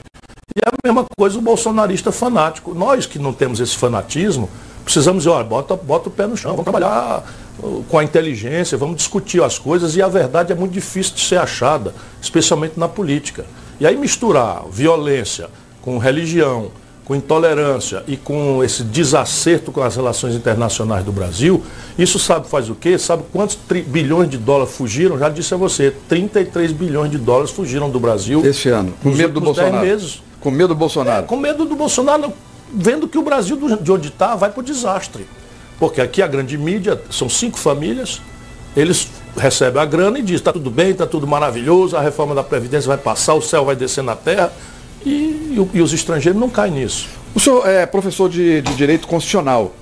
E 0.57 0.61
é 0.65 0.69
a 0.69 0.73
mesma 0.85 1.07
coisa 1.17 1.39
o 1.39 1.43
bolsonarista 1.43 2.11
fanático. 2.11 2.75
Nós 2.75 3.07
que 3.07 3.19
não 3.19 3.33
temos 3.33 3.61
esse 3.61 3.77
fanatismo, 3.77 4.49
precisamos 4.85 5.25
dizer, 5.25 5.35
olha, 5.35 5.45
bota, 5.45 5.77
bota 5.77 6.09
o 6.09 6.13
pé 6.13 6.27
no 6.27 6.37
chão, 6.37 6.53
vamos 6.53 6.65
trabalhar 6.65 7.25
uh, 7.59 7.85
com 7.89 7.99
a 7.99 8.05
inteligência, 8.05 8.79
vamos 8.79 8.97
discutir 8.97 9.43
as 9.43 9.59
coisas 9.59 9.97
e 9.97 10.03
a 10.03 10.09
verdade 10.09 10.53
é 10.53 10.55
muito 10.55 10.73
difícil 10.73 11.15
de 11.15 11.21
ser 11.23 11.39
achada, 11.39 11.95
especialmente 12.23 12.79
na 12.79 12.89
política. 12.89 13.45
E 13.79 13.87
aí 13.87 13.97
misturar 13.97 14.65
violência 14.71 15.49
com 15.83 15.99
religião, 15.99 16.71
com 17.05 17.15
intolerância 17.15 18.03
e 18.09 18.17
com 18.17 18.65
esse 18.65 18.83
desacerto 18.83 19.71
com 19.71 19.81
as 19.81 19.95
relações 19.95 20.35
internacionais 20.35 21.05
do 21.05 21.13
Brasil, 21.13 21.63
isso 21.97 22.19
sabe 22.19 22.49
faz 22.49 22.69
o 22.69 22.75
quê? 22.75 22.99
Sabe 22.99 23.23
quantos 23.33 23.57
bilhões 23.87 24.29
de 24.29 24.37
dólares 24.37 24.75
fugiram? 24.75 25.17
Já 25.17 25.29
disse 25.29 25.55
a 25.55 25.57
você, 25.57 25.95
33 26.09 26.73
bilhões 26.73 27.11
de 27.11 27.19
dólares 27.19 27.53
fugiram 27.53 27.89
do 27.89 28.01
Brasil. 28.01 28.45
Este 28.45 28.71
ano, 28.71 28.93
com 29.03 29.11
medo 29.11 29.35
do 29.35 29.41
Bolsonaro. 29.41 29.87
Meses. 29.87 30.23
Com 30.41 30.51
medo 30.51 30.69
do 30.69 30.75
Bolsonaro. 30.75 31.25
É, 31.25 31.27
com 31.27 31.37
medo 31.37 31.65
do 31.65 31.77
Bolsonaro, 31.77 32.33
vendo 32.75 33.07
que 33.07 33.19
o 33.19 33.23
Brasil 33.23 33.57
de 33.81 33.93
onde 33.93 34.09
está 34.09 34.35
vai 34.35 34.51
para 34.51 34.61
o 34.61 34.65
desastre. 34.65 35.27
Porque 35.79 36.01
aqui 36.01 36.23
a 36.23 36.27
grande 36.27 36.59
mídia, 36.59 37.01
são 37.11 37.29
cinco 37.29 37.59
famílias, 37.59 38.21
eles 38.77 39.09
recebem 39.37 39.81
a 39.81 39.85
grana 39.85 40.19
e 40.19 40.23
dizem, 40.23 40.37
está 40.37 40.53
tudo 40.53 40.71
bem, 40.71 40.91
está 40.91 41.07
tudo 41.07 41.27
maravilhoso, 41.27 41.97
a 41.97 42.01
reforma 42.01 42.35
da 42.35 42.43
Previdência 42.43 42.89
vai 42.89 42.99
passar, 42.99 43.35
o 43.35 43.43
céu 43.43 43.65
vai 43.65 43.77
descer 43.77 44.03
na 44.03 44.17
terra 44.17 44.53
e, 45.05 45.11
e, 45.11 45.71
e 45.75 45.83
os 45.83 45.93
estrangeiros 45.93 46.41
não 46.41 46.49
caem 46.49 46.73
nisso. 46.73 47.09
O 47.35 47.41
senhor 47.41 47.69
é 47.69 47.85
professor 47.85 48.29
de, 48.29 48.63
de 48.63 48.75
Direito 48.75 49.07
Constitucional. 49.07 49.75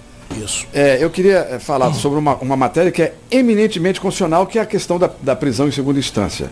Isso. 0.43 0.67
É, 0.73 0.99
eu 1.01 1.11
queria 1.11 1.47
é, 1.51 1.59
falar 1.59 1.89
hum. 1.89 1.95
sobre 1.95 2.19
uma, 2.19 2.35
uma 2.37 2.57
matéria 2.57 2.91
que 2.91 3.03
é 3.03 3.15
eminentemente 3.31 4.01
constitucional, 4.01 4.47
que 4.47 4.59
é 4.59 4.63
a 4.63 4.67
questão 4.67 4.99
da, 4.99 5.11
da 5.23 5.37
prisão 5.37 5.69
em 5.69 5.71
segunda 5.71 5.99
instância. 5.99 6.51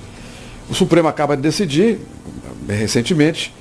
O 0.70 0.74
Supremo 0.74 1.08
acaba 1.08 1.36
de 1.36 1.42
decidir, 1.42 1.98
recentemente, 2.68 3.52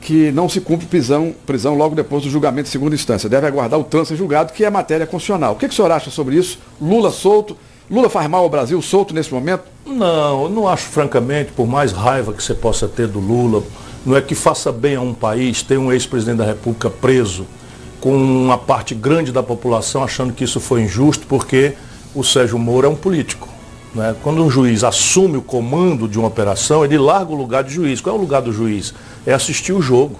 que 0.00 0.30
não 0.32 0.48
se 0.48 0.60
cumpre 0.60 0.86
prisão, 0.86 1.34
prisão 1.44 1.74
logo 1.74 1.94
depois 1.94 2.22
do 2.22 2.30
julgamento 2.30 2.64
de 2.64 2.70
segunda 2.70 2.94
instância. 2.94 3.28
Deve 3.28 3.46
aguardar 3.46 3.78
o 3.78 3.84
trânsito 3.84 4.16
julgado, 4.16 4.52
que 4.52 4.64
é 4.64 4.70
matéria 4.70 5.06
constitucional. 5.06 5.52
O 5.52 5.56
que, 5.56 5.68
que 5.68 5.74
o 5.74 5.76
senhor 5.76 5.90
acha 5.90 6.10
sobre 6.10 6.36
isso? 6.36 6.58
Lula 6.80 7.10
solto. 7.10 7.56
Lula 7.88 8.10
faz 8.10 8.28
mal 8.28 8.42
ao 8.42 8.50
Brasil 8.50 8.82
solto 8.82 9.14
nesse 9.14 9.32
momento? 9.32 9.62
Não, 9.86 10.44
eu 10.44 10.48
não 10.48 10.66
acho, 10.66 10.86
francamente, 10.86 11.52
por 11.52 11.68
mais 11.68 11.92
raiva 11.92 12.32
que 12.32 12.42
você 12.42 12.52
possa 12.52 12.88
ter 12.88 13.06
do 13.06 13.20
Lula, 13.20 13.62
não 14.04 14.16
é 14.16 14.20
que 14.20 14.34
faça 14.34 14.72
bem 14.72 14.96
a 14.96 15.00
um 15.00 15.14
país 15.14 15.62
ter 15.62 15.78
um 15.78 15.92
ex-presidente 15.92 16.38
da 16.38 16.44
República 16.44 16.90
preso 16.90 17.46
com 18.00 18.16
uma 18.16 18.58
parte 18.58 18.92
grande 18.92 19.30
da 19.30 19.42
população 19.42 20.02
achando 20.02 20.32
que 20.32 20.42
isso 20.42 20.58
foi 20.58 20.82
injusto 20.82 21.26
porque 21.28 21.74
o 22.12 22.24
Sérgio 22.24 22.58
Moro 22.58 22.86
é 22.86 22.90
um 22.90 22.96
político. 22.96 23.48
Né? 23.94 24.16
Quando 24.20 24.44
um 24.44 24.50
juiz 24.50 24.82
assume 24.82 25.36
o 25.36 25.42
comando 25.42 26.08
de 26.08 26.18
uma 26.18 26.26
operação, 26.26 26.84
ele 26.84 26.98
larga 26.98 27.30
o 27.32 27.36
lugar 27.36 27.62
de 27.62 27.72
juiz. 27.72 28.00
Qual 28.00 28.16
é 28.16 28.18
o 28.18 28.20
lugar 28.20 28.42
do 28.42 28.52
juiz? 28.52 28.92
É 29.24 29.32
assistir 29.32 29.72
o 29.72 29.80
jogo. 29.80 30.18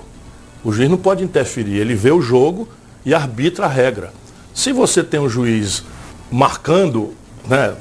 O 0.63 0.73
juiz 0.73 0.89
não 0.89 0.97
pode 0.97 1.23
interferir, 1.25 1.79
ele 1.79 1.95
vê 1.95 2.13
o 2.13 2.23
jogo 2.23 2.69
e 3.05 3.13
arbitra 3.13 3.67
a 3.67 3.69
regra. 3.69 4.13
Se 4.55 4.73
você 4.73 5.03
tem 5.03 5.21
um 5.21 5.29
juiz 5.29 5.83
marcando 6.31 7.13
né, 7.47 7.75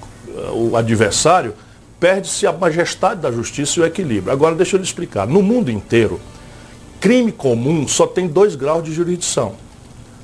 o 0.53 0.75
adversário, 0.75 1.53
perde-se 1.99 2.45
a 2.45 2.53
majestade 2.53 3.21
da 3.21 3.31
justiça 3.31 3.79
e 3.79 3.83
o 3.83 3.85
equilíbrio. 3.85 4.31
Agora, 4.31 4.55
deixa 4.55 4.75
eu 4.75 4.79
lhe 4.79 4.85
explicar. 4.85 5.27
No 5.27 5.41
mundo 5.41 5.71
inteiro, 5.71 6.19
crime 6.99 7.31
comum 7.31 7.87
só 7.87 8.05
tem 8.05 8.27
dois 8.27 8.55
graus 8.55 8.83
de 8.83 8.93
jurisdição. 8.93 9.55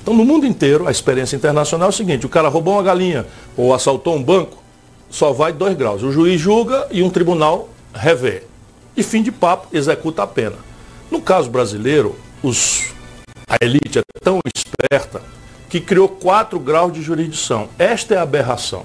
Então, 0.01 0.13
no 0.13 0.25
mundo 0.25 0.45
inteiro, 0.45 0.87
a 0.87 0.91
experiência 0.91 1.35
internacional 1.35 1.87
é 1.87 1.89
o 1.89 1.93
seguinte: 1.93 2.25
o 2.25 2.29
cara 2.29 2.49
roubou 2.49 2.73
uma 2.73 2.83
galinha 2.83 3.25
ou 3.55 3.73
assaltou 3.73 4.15
um 4.15 4.23
banco, 4.23 4.61
só 5.09 5.31
vai 5.31 5.53
dois 5.53 5.77
graus. 5.77 6.03
O 6.03 6.11
juiz 6.11 6.39
julga 6.41 6.87
e 6.91 7.03
um 7.03 7.09
tribunal 7.09 7.69
revê. 7.93 8.43
E 8.95 9.03
fim 9.03 9.21
de 9.21 9.31
papo, 9.31 9.67
executa 9.71 10.23
a 10.23 10.27
pena. 10.27 10.55
No 11.09 11.21
caso 11.21 11.49
brasileiro, 11.49 12.15
os, 12.41 12.93
a 13.47 13.57
elite 13.63 13.99
é 13.99 14.03
tão 14.23 14.39
esperta 14.53 15.21
que 15.69 15.79
criou 15.79 16.09
quatro 16.09 16.59
graus 16.59 16.91
de 16.91 17.01
jurisdição. 17.01 17.69
Esta 17.77 18.15
é 18.15 18.17
a 18.17 18.23
aberração. 18.23 18.83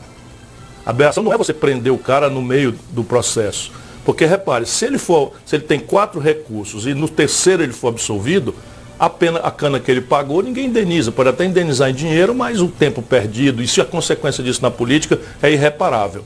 A 0.87 0.91
aberração 0.91 1.25
não 1.25 1.33
é 1.33 1.37
você 1.37 1.53
prender 1.53 1.93
o 1.93 1.99
cara 1.99 2.31
no 2.31 2.41
meio 2.41 2.73
do 2.93 3.03
processo. 3.03 3.73
Porque 4.05 4.25
repare, 4.25 4.65
se 4.65 4.85
ele 4.85 4.99
for, 4.99 5.33
se 5.45 5.57
ele 5.57 5.65
tem 5.65 5.81
quatro 5.81 6.21
recursos 6.21 6.87
e 6.87 6.95
no 6.95 7.09
terceiro 7.09 7.61
ele 7.61 7.73
for 7.73 7.89
absolvido, 7.89 8.55
a 8.97 9.11
pena, 9.11 9.41
a 9.41 9.51
cana 9.51 9.81
que 9.81 9.91
ele 9.91 10.01
pagou, 10.01 10.41
ninguém 10.43 10.67
indeniza. 10.67 11.11
Pode 11.11 11.29
até 11.29 11.45
indenizar 11.45 11.91
em 11.91 11.95
dinheiro, 11.95 12.33
mas 12.33 12.61
o 12.63 12.69
tempo 12.69 13.03
perdido, 13.03 13.61
e 13.61 13.67
se 13.67 13.81
a 13.81 13.85
consequência 13.85 14.45
disso 14.45 14.63
na 14.63 14.71
política 14.71 15.19
é 15.43 15.51
irreparável. 15.51 16.25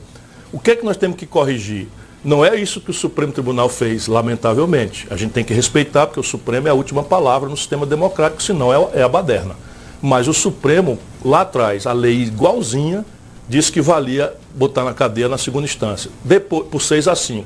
O 0.53 0.59
que 0.59 0.71
é 0.71 0.75
que 0.75 0.85
nós 0.85 0.95
temos 0.95 1.17
que 1.17 1.25
corrigir? 1.25 1.87
Não 2.23 2.45
é 2.45 2.55
isso 2.55 2.79
que 2.79 2.91
o 2.91 2.93
Supremo 2.93 3.33
Tribunal 3.33 3.67
fez, 3.67 4.05
lamentavelmente. 4.05 5.07
A 5.09 5.17
gente 5.17 5.31
tem 5.31 5.43
que 5.43 5.55
respeitar, 5.55 6.05
porque 6.05 6.19
o 6.19 6.23
Supremo 6.23 6.67
é 6.67 6.71
a 6.71 6.75
última 6.75 7.01
palavra 7.01 7.49
no 7.49 7.57
sistema 7.57 7.83
democrático, 7.83 8.43
senão 8.43 8.71
é, 8.71 8.99
é 8.99 9.01
a 9.01 9.09
baderna. 9.09 9.55
Mas 9.99 10.27
o 10.27 10.33
Supremo, 10.33 10.99
lá 11.25 11.41
atrás, 11.41 11.87
a 11.87 11.93
lei 11.93 12.21
igualzinha, 12.21 13.03
disse 13.51 13.69
que 13.69 13.81
valia 13.81 14.33
botar 14.55 14.85
na 14.85 14.93
cadeia 14.93 15.27
na 15.27 15.37
segunda 15.37 15.65
instância, 15.65 16.09
depois, 16.23 16.67
por 16.69 16.81
6 16.81 17.09
a 17.09 17.15
5, 17.15 17.45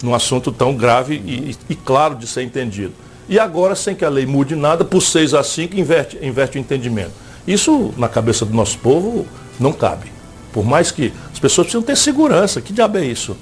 num 0.00 0.14
assunto 0.14 0.52
tão 0.52 0.72
grave 0.72 1.14
e, 1.16 1.56
e, 1.68 1.74
claro 1.74 2.14
de 2.14 2.28
ser 2.28 2.42
entendido. 2.42 2.92
E 3.28 3.40
agora, 3.40 3.74
sem 3.74 3.92
que 3.92 4.04
a 4.04 4.08
lei 4.08 4.24
mude 4.24 4.54
nada, 4.54 4.84
por 4.84 5.00
6 5.00 5.34
a 5.34 5.42
5, 5.42 5.76
inverte, 5.76 6.16
inverte 6.22 6.58
o 6.58 6.60
entendimento. 6.60 7.10
Isso, 7.44 7.92
na 7.96 8.08
cabeça 8.08 8.46
do 8.46 8.54
nosso 8.54 8.78
povo, 8.78 9.26
não 9.58 9.72
cabe. 9.72 10.12
Por 10.52 10.64
mais 10.64 10.92
que 10.92 11.12
as 11.32 11.40
pessoas 11.40 11.66
precisam 11.66 11.82
ter 11.82 11.96
segurança. 11.96 12.60
Que 12.60 12.72
diabo 12.72 12.98
é 12.98 13.04
isso? 13.04 13.36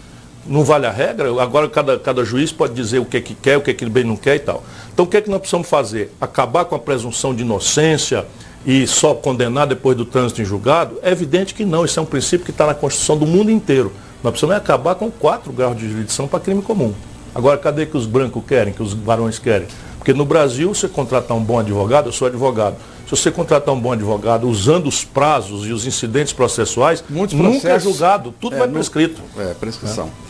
não 0.47 0.65
vale 0.65 0.87
a 0.87 0.91
regra, 0.91 1.29
agora 1.41 1.69
cada, 1.69 1.99
cada 1.99 2.25
juiz 2.25 2.51
pode 2.51 2.73
dizer 2.73 2.99
o 2.99 3.05
que, 3.05 3.19
é 3.19 3.21
que 3.21 3.35
quer, 3.35 3.59
o 3.59 3.61
que, 3.61 3.71
é 3.71 3.75
que 3.75 3.85
ele 3.85 3.91
bem 3.91 4.05
não 4.05 4.17
quer 4.17 4.37
e 4.37 4.41
tal. 4.41 4.65
Então 4.93 5.05
o 5.05 5.09
que 5.09 5.19
é 5.19 5.21
que 5.21 5.29
nós 5.29 5.39
precisamos 5.39 5.69
fazer? 5.69 6.13
Acabar 6.21 6.65
com 6.65 6.75
a 6.75 6.79
presunção 6.79 7.35
de 7.35 7.43
inocência 7.43 8.27
e 8.65 8.87
só 8.87 9.15
condenar 9.15 9.67
depois 9.67 9.97
do 9.97 10.05
trânsito 10.05 10.43
em 10.43 10.45
julgado? 10.45 10.99
É 11.03 11.11
evidente 11.11 11.55
que 11.55 11.65
não, 11.65 11.85
isso 11.85 11.99
é 11.99 12.03
um 12.03 12.07
princípio 12.07 12.45
que 12.45 12.51
está 12.51 12.67
na 12.67 12.75
Constituição 12.75 13.17
do 13.17 13.27
mundo 13.27 13.51
inteiro. 13.51 13.93
Nós 14.23 14.33
precisamos 14.33 14.57
acabar 14.57 14.95
com 14.95 15.11
quatro 15.11 15.53
graus 15.53 15.77
de 15.77 15.89
jurisdição 15.89 16.29
para 16.29 16.41
crime 16.41 16.63
comum. 16.63 16.93
Agora, 17.35 17.57
cadê 17.57 17.87
que 17.87 17.97
os 17.97 18.07
brancos 18.07 18.43
querem, 18.47 18.73
que 18.73 18.83
os 18.83 18.93
varões 18.93 19.39
querem? 19.39 19.67
Porque 19.99 20.13
no 20.13 20.25
Brasil, 20.25 20.75
você 20.75 20.89
contratar 20.89 21.37
um 21.37 21.43
bom 21.43 21.59
advogado, 21.59 22.09
eu 22.09 22.13
sou 22.13 22.27
advogado. 22.27 22.77
Se 23.05 23.11
você 23.11 23.31
contratar 23.31 23.75
um 23.75 23.81
bom 23.81 23.93
advogado 23.93 24.49
usando 24.49 24.87
os 24.87 25.05
prazos 25.05 25.67
e 25.67 25.73
os 25.73 25.87
incidentes 25.87 26.33
processuais, 26.33 27.03
Muitos 27.09 27.37
nunca 27.37 27.69
é 27.69 27.79
julgado, 27.79 28.35
tudo 28.41 28.57
é, 28.57 28.59
vai 28.59 28.69
prescrito. 28.69 29.21
É, 29.37 29.55
prescrição. 29.55 30.11
É. 30.27 30.30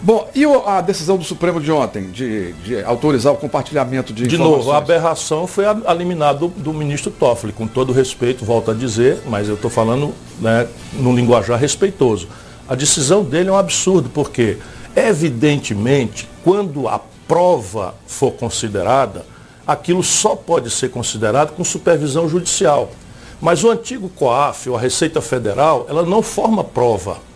Bom, 0.00 0.28
e 0.32 0.44
a 0.44 0.80
decisão 0.80 1.16
do 1.16 1.24
Supremo 1.24 1.60
de 1.60 1.72
ontem, 1.72 2.10
de, 2.10 2.52
de 2.52 2.84
autorizar 2.84 3.32
o 3.32 3.36
compartilhamento 3.36 4.12
de 4.12 4.28
De 4.28 4.38
novo, 4.38 4.70
a 4.70 4.76
aberração 4.76 5.46
foi 5.46 5.64
eliminada 5.90 6.38
do, 6.38 6.48
do, 6.48 6.72
ministro 6.72 7.10
Toffoli, 7.10 7.52
com 7.52 7.66
todo 7.66 7.92
respeito, 7.92 8.44
volto 8.44 8.70
a 8.70 8.74
dizer, 8.74 9.20
mas 9.26 9.48
eu 9.48 9.54
estou 9.56 9.68
falando 9.68 10.14
né, 10.40 10.68
num 10.92 11.14
linguajar 11.14 11.58
respeitoso. 11.58 12.28
A 12.68 12.76
decisão 12.76 13.24
dele 13.24 13.48
é 13.48 13.52
um 13.52 13.56
absurdo, 13.56 14.08
porque, 14.08 14.58
evidentemente, 14.94 16.28
quando 16.44 16.86
a 16.86 17.00
prova 17.26 17.94
for 18.06 18.32
considerada, 18.32 19.26
aquilo 19.66 20.04
só 20.04 20.36
pode 20.36 20.70
ser 20.70 20.90
considerado 20.90 21.56
com 21.56 21.64
supervisão 21.64 22.28
judicial. 22.28 22.88
Mas 23.40 23.64
o 23.64 23.70
antigo 23.70 24.08
COAF, 24.08 24.70
ou 24.70 24.76
a 24.76 24.80
Receita 24.80 25.20
Federal, 25.20 25.86
ela 25.88 26.04
não 26.04 26.22
forma 26.22 26.62
prova 26.62 27.27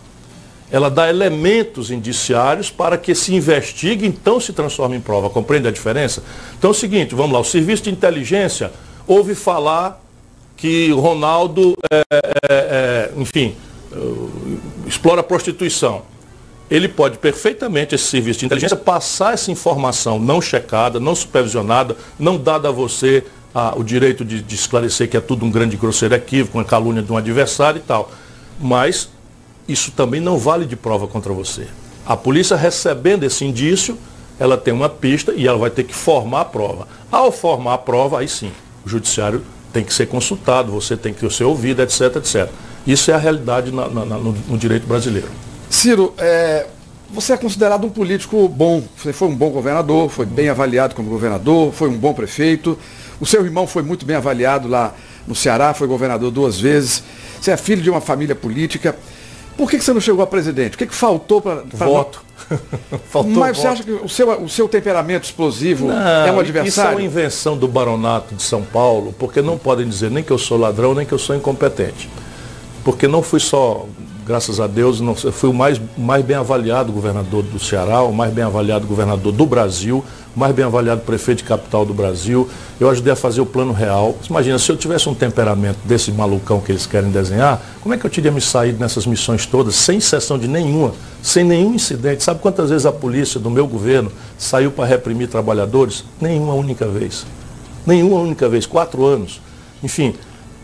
ela 0.73 0.89
dá 0.89 1.07
elementos 1.07 1.91
indiciários 1.91 2.71
para 2.71 2.97
que 2.97 3.13
se 3.13 3.31
investigue, 3.35 4.07
então 4.07 4.39
se 4.39 4.51
transforme 4.51 4.97
em 4.97 4.99
prova. 4.99 5.29
Compreende 5.29 5.67
a 5.67 5.71
diferença? 5.71 6.23
Então 6.57 6.69
é 6.69 6.71
o 6.71 6.73
seguinte, 6.73 7.13
vamos 7.13 7.31
lá, 7.31 7.39
o 7.39 7.43
serviço 7.43 7.83
de 7.83 7.91
inteligência 7.91 8.71
ouve 9.05 9.35
falar 9.35 10.03
que 10.57 10.91
Ronaldo, 10.91 11.77
é, 11.91 12.01
é, 12.01 12.33
é, 12.49 13.11
enfim, 13.17 13.55
explora 14.87 15.19
a 15.21 15.23
prostituição. 15.23 16.01
Ele 16.71 16.87
pode 16.87 17.19
perfeitamente, 17.19 17.93
esse 17.93 18.05
serviço 18.05 18.39
de 18.39 18.47
inteligência, 18.47 18.75
passar 18.75 19.35
essa 19.35 19.51
informação 19.51 20.17
não 20.17 20.41
checada, 20.41 20.99
não 20.99 21.13
supervisionada, 21.13 21.95
não 22.17 22.35
dada 22.35 22.69
a 22.69 22.71
você 22.71 23.23
a, 23.53 23.77
o 23.77 23.83
direito 23.83 24.25
de, 24.25 24.41
de 24.41 24.55
esclarecer 24.55 25.07
que 25.07 25.15
é 25.15 25.21
tudo 25.21 25.45
um 25.45 25.51
grande 25.51 25.77
grosseiro 25.77 26.15
equívoco, 26.15 26.57
uma 26.57 26.63
calúnia 26.63 27.03
de 27.03 27.11
um 27.11 27.17
adversário 27.17 27.77
e 27.77 27.83
tal. 27.83 28.11
Mas 28.59 29.12
isso 29.67 29.91
também 29.91 30.19
não 30.19 30.37
vale 30.37 30.65
de 30.65 30.75
prova 30.75 31.07
contra 31.07 31.31
você. 31.33 31.67
A 32.05 32.17
polícia 32.17 32.57
recebendo 32.57 33.23
esse 33.23 33.45
indício, 33.45 33.97
ela 34.39 34.57
tem 34.57 34.73
uma 34.73 34.89
pista 34.89 35.33
e 35.33 35.47
ela 35.47 35.57
vai 35.57 35.69
ter 35.69 35.83
que 35.83 35.93
formar 35.93 36.41
a 36.41 36.45
prova. 36.45 36.87
Ao 37.11 37.31
formar 37.31 37.75
a 37.75 37.77
prova, 37.77 38.19
aí 38.19 38.27
sim, 38.27 38.51
o 38.85 38.89
judiciário 38.89 39.43
tem 39.71 39.83
que 39.83 39.93
ser 39.93 40.07
consultado, 40.07 40.71
você 40.71 40.97
tem 40.97 41.13
que 41.13 41.27
ser 41.29 41.45
ouvido, 41.45 41.81
etc, 41.81 42.17
etc. 42.17 42.49
Isso 42.85 43.09
é 43.09 43.13
a 43.13 43.17
realidade 43.17 43.71
na, 43.71 43.87
na, 43.87 44.05
no, 44.05 44.33
no, 44.33 44.57
direito 44.57 44.85
brasileiro. 44.85 45.29
Ciro, 45.69 46.13
é, 46.17 46.67
você 47.09 47.33
é 47.33 47.37
considerado 47.37 47.85
um 47.85 47.89
político 47.89 48.47
bom. 48.47 48.83
Você 48.97 49.13
foi 49.13 49.29
um 49.29 49.35
bom 49.35 49.49
governador, 49.49 50.09
foi 50.09 50.25
bem 50.25 50.49
avaliado 50.49 50.93
como 50.93 51.09
governador, 51.09 51.73
foi 51.73 51.89
um 51.89 51.97
bom 51.97 52.13
prefeito. 52.13 52.77
O 53.19 53.25
seu 53.25 53.43
irmão 53.45 53.65
foi 53.65 53.81
muito 53.81 54.05
bem 54.05 54.17
avaliado 54.17 54.67
lá 54.67 54.93
no 55.25 55.33
Ceará, 55.33 55.73
foi 55.73 55.87
governador 55.87 56.29
duas 56.29 56.59
vezes. 56.59 57.03
Você 57.39 57.51
é 57.51 57.57
filho 57.57 57.81
de 57.81 57.89
uma 57.89 58.01
família 58.01 58.35
política. 58.35 58.95
Por 59.57 59.69
que, 59.69 59.79
você 59.79 59.93
não 59.93 60.01
chegou 60.01 60.23
a 60.23 60.27
presidente? 60.27 60.75
O 60.75 60.77
que, 60.77 60.87
que 60.87 60.95
faltou 60.95 61.41
para. 61.41 61.63
Voto. 61.73 62.23
faltou 63.09 63.33
Mas 63.33 63.57
voto. 63.57 63.61
você 63.61 63.67
acha 63.67 63.83
que 63.83 63.91
o 63.91 64.09
seu, 64.09 64.29
o 64.41 64.49
seu 64.49 64.67
temperamento 64.67 65.25
explosivo 65.25 65.87
não, 65.87 65.95
é 65.95 66.31
um 66.31 66.39
adversário? 66.39 66.67
Isso 66.67 66.81
é 66.81 66.89
uma 66.89 67.01
invenção 67.01 67.57
do 67.57 67.67
baronato 67.67 68.35
de 68.35 68.43
São 68.43 68.63
Paulo, 68.63 69.13
porque 69.17 69.41
não 69.41 69.57
podem 69.57 69.87
dizer 69.87 70.09
nem 70.09 70.23
que 70.23 70.31
eu 70.31 70.37
sou 70.37 70.57
ladrão, 70.57 70.93
nem 70.93 71.05
que 71.05 71.13
eu 71.13 71.19
sou 71.19 71.35
incompetente. 71.35 72.09
Porque 72.83 73.07
não 73.07 73.21
fui 73.21 73.39
só 73.39 73.85
graças 74.25 74.59
a 74.59 74.67
Deus, 74.67 75.01
não, 75.01 75.15
fui 75.15 75.49
o 75.49 75.53
mais, 75.53 75.79
mais 75.97 76.23
bem 76.23 76.37
avaliado 76.37 76.91
governador 76.91 77.43
do 77.43 77.59
Ceará, 77.59 78.01
o 78.03 78.13
mais 78.13 78.33
bem 78.33 78.43
avaliado 78.43 78.87
governador 78.87 79.31
do 79.31 79.45
Brasil, 79.45 80.03
mais 80.35 80.53
bem 80.53 80.65
avaliado 80.65 81.01
prefeito 81.01 81.39
de 81.39 81.43
capital 81.43 81.85
do 81.85 81.93
Brasil. 81.93 82.49
Eu 82.79 82.89
ajudei 82.89 83.13
a 83.13 83.15
fazer 83.15 83.41
o 83.41 83.45
plano 83.45 83.71
real. 83.71 84.17
Imagina, 84.29 84.57
se 84.57 84.71
eu 84.71 84.77
tivesse 84.77 85.07
um 85.07 85.13
temperamento 85.13 85.79
desse 85.85 86.11
malucão 86.11 86.59
que 86.59 86.71
eles 86.71 86.85
querem 86.85 87.11
desenhar, 87.11 87.61
como 87.81 87.93
é 87.93 87.97
que 87.97 88.05
eu 88.05 88.09
teria 88.09 88.31
me 88.31 88.41
saído 88.41 88.79
nessas 88.79 89.05
missões 89.05 89.45
todas, 89.45 89.75
sem 89.75 89.97
exceção 89.97 90.39
de 90.39 90.47
nenhuma, 90.47 90.93
sem 91.21 91.43
nenhum 91.43 91.73
incidente? 91.73 92.23
Sabe 92.23 92.39
quantas 92.39 92.69
vezes 92.69 92.85
a 92.85 92.91
polícia 92.91 93.39
do 93.39 93.49
meu 93.49 93.67
governo 93.67 94.11
saiu 94.37 94.71
para 94.71 94.85
reprimir 94.85 95.27
trabalhadores? 95.27 96.03
Nenhuma 96.19 96.53
única 96.53 96.87
vez. 96.87 97.25
Nenhuma 97.85 98.17
única 98.17 98.49
vez, 98.49 98.65
quatro 98.65 99.05
anos. 99.05 99.41
Enfim, 99.83 100.15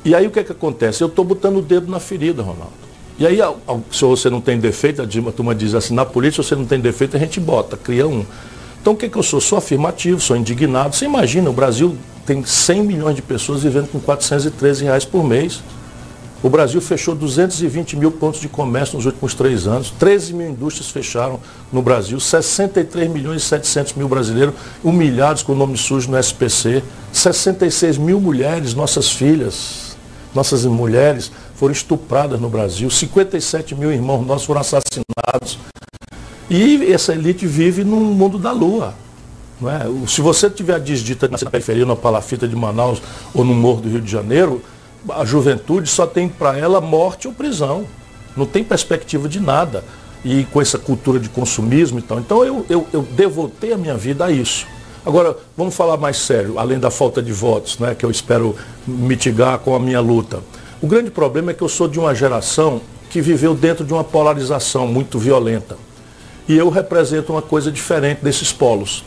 e 0.04 0.16
aí 0.16 0.26
o 0.26 0.32
que 0.32 0.40
é 0.40 0.44
que 0.44 0.52
acontece? 0.52 1.04
Eu 1.04 1.08
estou 1.08 1.26
botando 1.26 1.58
o 1.58 1.62
dedo 1.62 1.92
na 1.92 2.00
ferida, 2.00 2.42
Ronaldo. 2.42 2.90
E 3.20 3.28
aí, 3.28 3.40
se 3.92 4.06
você 4.06 4.30
não 4.30 4.40
tem 4.40 4.58
defeito, 4.58 5.02
a 5.02 5.32
turma 5.34 5.54
diz 5.54 5.76
assim, 5.76 5.94
na 5.94 6.06
polícia 6.06 6.42
se 6.42 6.48
você 6.48 6.56
não 6.56 6.64
tem 6.64 6.80
defeito, 6.80 7.18
a 7.18 7.20
gente 7.20 7.38
bota, 7.38 7.76
cria 7.76 8.08
um. 8.08 8.26
Então 8.82 8.94
o 8.94 8.96
que, 8.96 9.10
que 9.10 9.18
eu 9.18 9.24
sou? 9.24 9.42
Sou 9.42 9.58
afirmativo, 9.58 10.20
sou 10.20 10.38
indignado. 10.38 10.96
Você 10.96 11.06
imagina, 11.06 11.50
o 11.50 11.54
Brasil 11.54 11.98
tem 12.26 12.44
100 12.44 12.84
milhões 12.84 13.16
de 13.16 13.22
pessoas 13.22 13.64
vivendo 13.64 13.90
com 13.92 14.00
413 14.00 14.84
reais 14.84 15.06
por 15.06 15.24
mês. 15.24 15.62
O 16.42 16.50
Brasil 16.50 16.80
fechou 16.80 17.14
220 17.14 17.98
mil 17.98 18.12
pontos 18.12 18.40
de 18.40 18.48
comércio 18.48 18.96
nos 18.96 19.06
últimos 19.06 19.34
três 19.34 19.68
anos, 19.68 19.92
13 20.00 20.34
mil 20.34 20.48
indústrias 20.48 20.90
fecharam 20.90 21.38
no 21.70 21.82
Brasil, 21.82 22.18
63 22.18 23.10
milhões 23.12 23.44
e 23.44 23.46
700 23.46 23.94
mil 23.96 24.08
brasileiros 24.08 24.56
humilhados 24.82 25.44
com 25.44 25.52
o 25.52 25.56
nome 25.56 25.78
sujo 25.78 26.10
no 26.10 26.18
SPC, 26.18 26.82
66 27.12 27.98
mil 27.98 28.22
mulheres, 28.22 28.74
nossas 28.74 29.12
filhas, 29.12 29.98
nossas 30.34 30.64
mulheres 30.64 31.30
foram 31.56 31.74
estupradas 31.74 32.40
no 32.40 32.48
Brasil, 32.50 32.90
57 32.90 33.76
mil 33.76 33.92
irmãos 33.92 34.26
nossos 34.26 34.46
foram 34.48 34.62
assassinados. 34.62 35.60
E 36.50 36.92
essa 36.92 37.14
elite 37.14 37.46
vive 37.46 37.84
num 37.84 38.00
mundo 38.00 38.40
da 38.40 38.52
lua. 38.52 38.96
Não 39.62 39.70
é? 39.70 39.82
Se 40.08 40.22
você 40.22 40.50
tiver 40.50 40.80
desdita 40.80 41.28
na 41.28 41.38
periferia, 41.38 41.86
na 41.86 41.96
palafita 41.96 42.48
de 42.48 42.56
Manaus 42.56 43.02
ou 43.34 43.44
no 43.44 43.54
Morro 43.54 43.82
do 43.82 43.90
Rio 43.90 44.02
de 44.02 44.10
Janeiro, 44.10 44.62
a 45.10 45.24
juventude 45.24 45.90
só 45.90 46.08
tem 46.08 46.28
para 46.28 46.58
ela 46.58 46.82
morte 46.82 47.28
ou 47.28 47.34
prisão. 47.34 47.86
Não 48.36 48.46
tem 48.46 48.64
perspectiva 48.64 49.30
de 49.30 49.40
nada. 49.40 49.84
E 50.24 50.44
com 50.46 50.62
essa 50.62 50.78
cultura 50.78 51.20
de 51.20 51.30
consumismo 51.30 52.00
e 52.00 52.02
tal. 52.02 52.20
Então 52.20 52.44
eu, 52.44 52.66
eu, 52.70 52.88
eu 52.92 53.02
devotei 53.04 53.72
a 53.72 53.78
minha 53.78 53.96
vida 53.96 54.26
a 54.26 54.32
isso. 54.32 54.66
Agora, 55.06 55.38
vamos 55.56 55.76
falar 55.76 55.98
mais 55.98 56.18
sério, 56.18 56.60
além 56.60 56.78
da 56.78 56.92
falta 56.92 57.22
de 57.22 57.32
votos, 57.32 57.80
né, 57.80 57.96
que 57.96 58.06
eu 58.06 58.12
espero 58.12 58.56
mitigar 58.86 59.58
com 59.60 59.74
a 59.74 59.80
minha 59.80 60.02
luta. 60.02 60.42
O 60.82 60.88
grande 60.88 61.10
problema 61.10 61.52
é 61.52 61.54
que 61.54 61.62
eu 61.62 61.70
sou 61.70 61.88
de 61.88 62.00
uma 62.00 62.14
geração 62.14 62.82
que 63.10 63.22
viveu 63.22 63.56
dentro 63.56 63.86
de 63.86 63.94
uma 63.94 64.04
polarização 64.04 64.88
muito 64.88 65.18
violenta. 65.18 65.78
E 66.50 66.58
eu 66.58 66.68
represento 66.70 67.32
uma 67.32 67.44
coisa 67.44 67.72
diferente 67.72 68.24
desses 68.24 68.52
polos. 68.52 69.04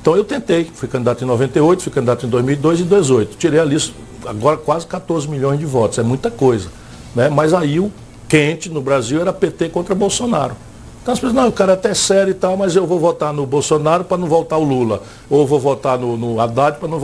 Então 0.00 0.16
eu 0.16 0.22
tentei, 0.24 0.70
fui 0.72 0.88
candidato 0.88 1.24
em 1.24 1.26
98, 1.26 1.82
fui 1.82 1.92
candidato 1.92 2.24
em 2.24 2.28
2002 2.28 2.80
e 2.80 2.84
2018. 2.84 3.36
Tirei 3.36 3.58
a 3.58 3.64
lista, 3.64 3.92
agora 4.24 4.56
quase 4.56 4.86
14 4.86 5.28
milhões 5.28 5.58
de 5.58 5.66
votos, 5.66 5.98
é 5.98 6.02
muita 6.04 6.30
coisa. 6.30 6.70
Né? 7.14 7.28
Mas 7.28 7.52
aí 7.52 7.80
o 7.80 7.92
quente 8.28 8.70
no 8.70 8.80
Brasil 8.80 9.20
era 9.20 9.32
PT 9.32 9.70
contra 9.70 9.96
Bolsonaro. 9.96 10.56
Então 11.02 11.12
as 11.12 11.18
pessoas, 11.18 11.34
não, 11.34 11.48
o 11.48 11.52
cara 11.52 11.72
é 11.72 11.74
até 11.74 11.92
sério 11.92 12.30
e 12.30 12.34
tal, 12.34 12.56
mas 12.56 12.76
eu 12.76 12.86
vou 12.86 13.00
votar 13.00 13.32
no 13.32 13.44
Bolsonaro 13.44 14.04
para 14.04 14.16
não 14.16 14.28
voltar 14.28 14.56
o 14.56 14.62
Lula. 14.62 15.02
Ou 15.28 15.46
vou 15.46 15.58
votar 15.58 15.98
no, 15.98 16.16
no 16.16 16.40
Haddad 16.40 16.78
para 16.78 16.88
não, 16.88 17.00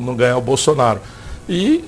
não 0.00 0.16
ganhar 0.16 0.36
o 0.36 0.40
Bolsonaro. 0.40 1.00
E 1.48 1.84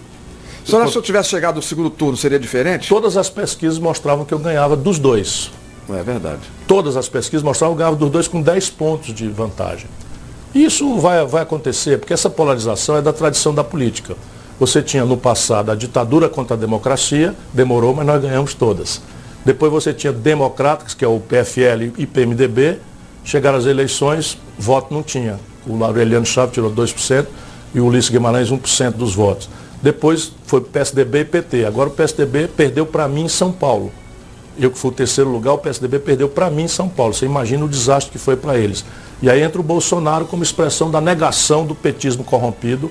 O 0.65 0.69
senhor 0.69 0.83
acha 0.83 0.87
que 0.87 0.93
se 0.93 0.99
eu 0.99 1.03
tivesse 1.03 1.31
chegado 1.31 1.57
no 1.57 1.63
segundo 1.63 1.91
turno 1.91 2.17
seria 2.17 2.39
diferente? 2.39 2.89
Todas 2.89 3.17
as 3.17 3.29
pesquisas 3.29 3.79
mostravam 3.81 4.25
que 4.25 4.33
eu 4.33 4.39
ganhava 4.39 4.77
dos 4.77 4.99
dois. 4.99 5.51
É 5.89 6.03
verdade. 6.03 6.41
Todas 6.67 6.97
as 6.97 7.09
pesquisas 7.09 7.43
mostravam 7.43 7.75
eu 7.75 7.79
ganhava 7.79 7.97
dos 7.97 8.11
dois 8.11 8.27
com 8.27 8.43
10 8.43 8.71
pontos 8.71 9.15
de 9.15 9.29
vantagem. 9.29 9.89
Isso 10.55 10.99
vai, 10.99 11.25
vai 11.27 11.43
acontecer, 11.43 11.99
porque 11.99 12.13
essa 12.13 12.31
polarização 12.31 12.97
é 12.97 13.03
da 13.03 13.13
tradição 13.13 13.55
da 13.55 13.63
política. 13.63 14.17
Você 14.59 14.83
tinha 14.83 15.05
no 15.05 15.17
passado 15.17 15.71
a 15.71 15.75
ditadura 15.75 16.29
contra 16.29 16.57
a 16.57 16.59
democracia, 16.59 17.35
demorou, 17.53 17.95
mas 17.95 18.07
nós 18.07 18.23
ganhamos 18.23 18.55
todas. 18.55 19.03
Depois 19.45 19.71
você 19.71 19.93
tinha 19.93 20.13
democratas, 20.13 20.95
que 20.95 21.05
é 21.05 21.09
o 21.09 21.21
PFL 21.21 21.93
e 21.99 22.07
PMDB, 22.07 22.79
chegaram 23.23 23.59
as 23.59 23.67
eleições, 23.67 24.39
voto 24.59 24.95
não 24.95 25.03
tinha. 25.03 25.39
O 25.67 25.85
Aureliano 25.85 26.25
Chaves 26.25 26.55
tirou 26.55 26.73
2% 26.73 27.27
e 27.75 27.81
o 27.81 27.87
Ulisses 27.87 28.11
Guimarães 28.11 28.51
1% 28.51 28.93
dos 28.93 29.15
votos. 29.15 29.49
Depois 29.83 30.33
foi 30.47 30.63
PSDB 30.63 31.21
e 31.21 31.25
PT. 31.27 31.65
Agora 31.67 31.91
o 31.91 31.93
PSDB 31.93 32.49
perdeu 32.49 32.87
para 32.87 33.07
mim 33.07 33.25
em 33.25 33.29
São 33.29 33.53
Paulo. 33.53 33.93
Eu 34.59 34.71
que 34.71 34.79
fui 34.79 34.91
o 34.91 34.95
terceiro 34.95 35.31
lugar, 35.31 35.53
o 35.53 35.59
PSDB 35.59 35.99
perdeu 35.99 36.29
para 36.29 36.49
mim 36.51 36.63
em 36.65 36.69
São 36.69 36.89
Paulo. 36.89 37.13
Você 37.13 37.27
imagina 37.27 37.65
o 37.65 37.69
desastre 37.69 38.11
que 38.11 38.19
foi 38.19 38.37
para 38.37 38.57
eles. 38.57 38.85
E 39.21 39.31
aí 39.31 39.43
entra 39.43 39.61
o 39.61 39.65
Bolsonaro 39.65 40.27
como 40.27 40.43
expressão 40.43 40.91
da 40.91 41.01
negação 41.01 41.67
do 41.67 41.75
petismo 41.75 42.25
corrompido 42.25 42.91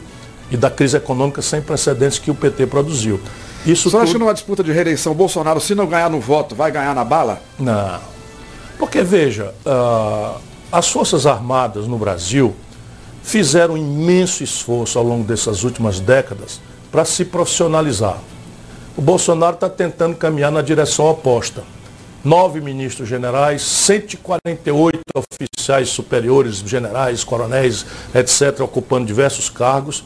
e 0.52 0.58
da 0.58 0.70
crise 0.70 0.98
econômica 0.98 1.42
sem 1.42 1.62
precedentes 1.62 2.20
que 2.20 2.30
o 2.30 2.36
PT 2.36 2.68
produziu. 2.68 3.20
Isso 3.66 3.90
Você 3.90 3.98
tudo... 3.98 4.04
acha 4.04 4.14
que 4.14 4.20
numa 4.20 4.34
disputa 4.34 4.64
de 4.64 4.72
reeleição, 4.72 5.12
o 5.12 5.16
Bolsonaro, 5.16 5.60
se 5.60 5.74
não 5.74 5.88
ganhar 5.88 6.10
no 6.10 6.20
voto, 6.20 6.56
vai 6.56 6.72
ganhar 6.72 6.94
na 6.94 7.04
bala? 7.04 7.42
Não. 7.58 8.00
Porque, 8.78 9.02
veja, 9.02 9.54
uh, 9.66 10.40
as 10.72 10.90
Forças 10.90 11.26
Armadas 11.26 11.88
no 11.88 11.98
Brasil 11.98 12.56
fizeram 13.24 13.74
um 13.74 13.78
imenso 13.78 14.44
esforço 14.44 15.00
ao 15.00 15.04
longo 15.04 15.24
dessas 15.24 15.64
últimas 15.64 16.00
décadas 16.00 16.62
para 16.92 17.04
se 17.06 17.26
profissionalizar. 17.26 18.18
O 18.98 19.02
Bolsonaro 19.02 19.56
está 19.56 19.70
tentando 19.70 20.16
caminhar 20.16 20.52
na 20.52 20.62
direção 20.62 21.10
oposta. 21.10 21.64
Nove 22.24 22.62
ministros 22.62 23.10
generais, 23.10 23.62
148 23.62 25.02
oficiais 25.14 25.90
superiores, 25.90 26.60
generais, 26.60 27.24
coronéis, 27.24 27.86
etc., 28.16 28.62
ocupando 28.62 29.06
diversos 29.06 29.50
cargos. 29.50 30.04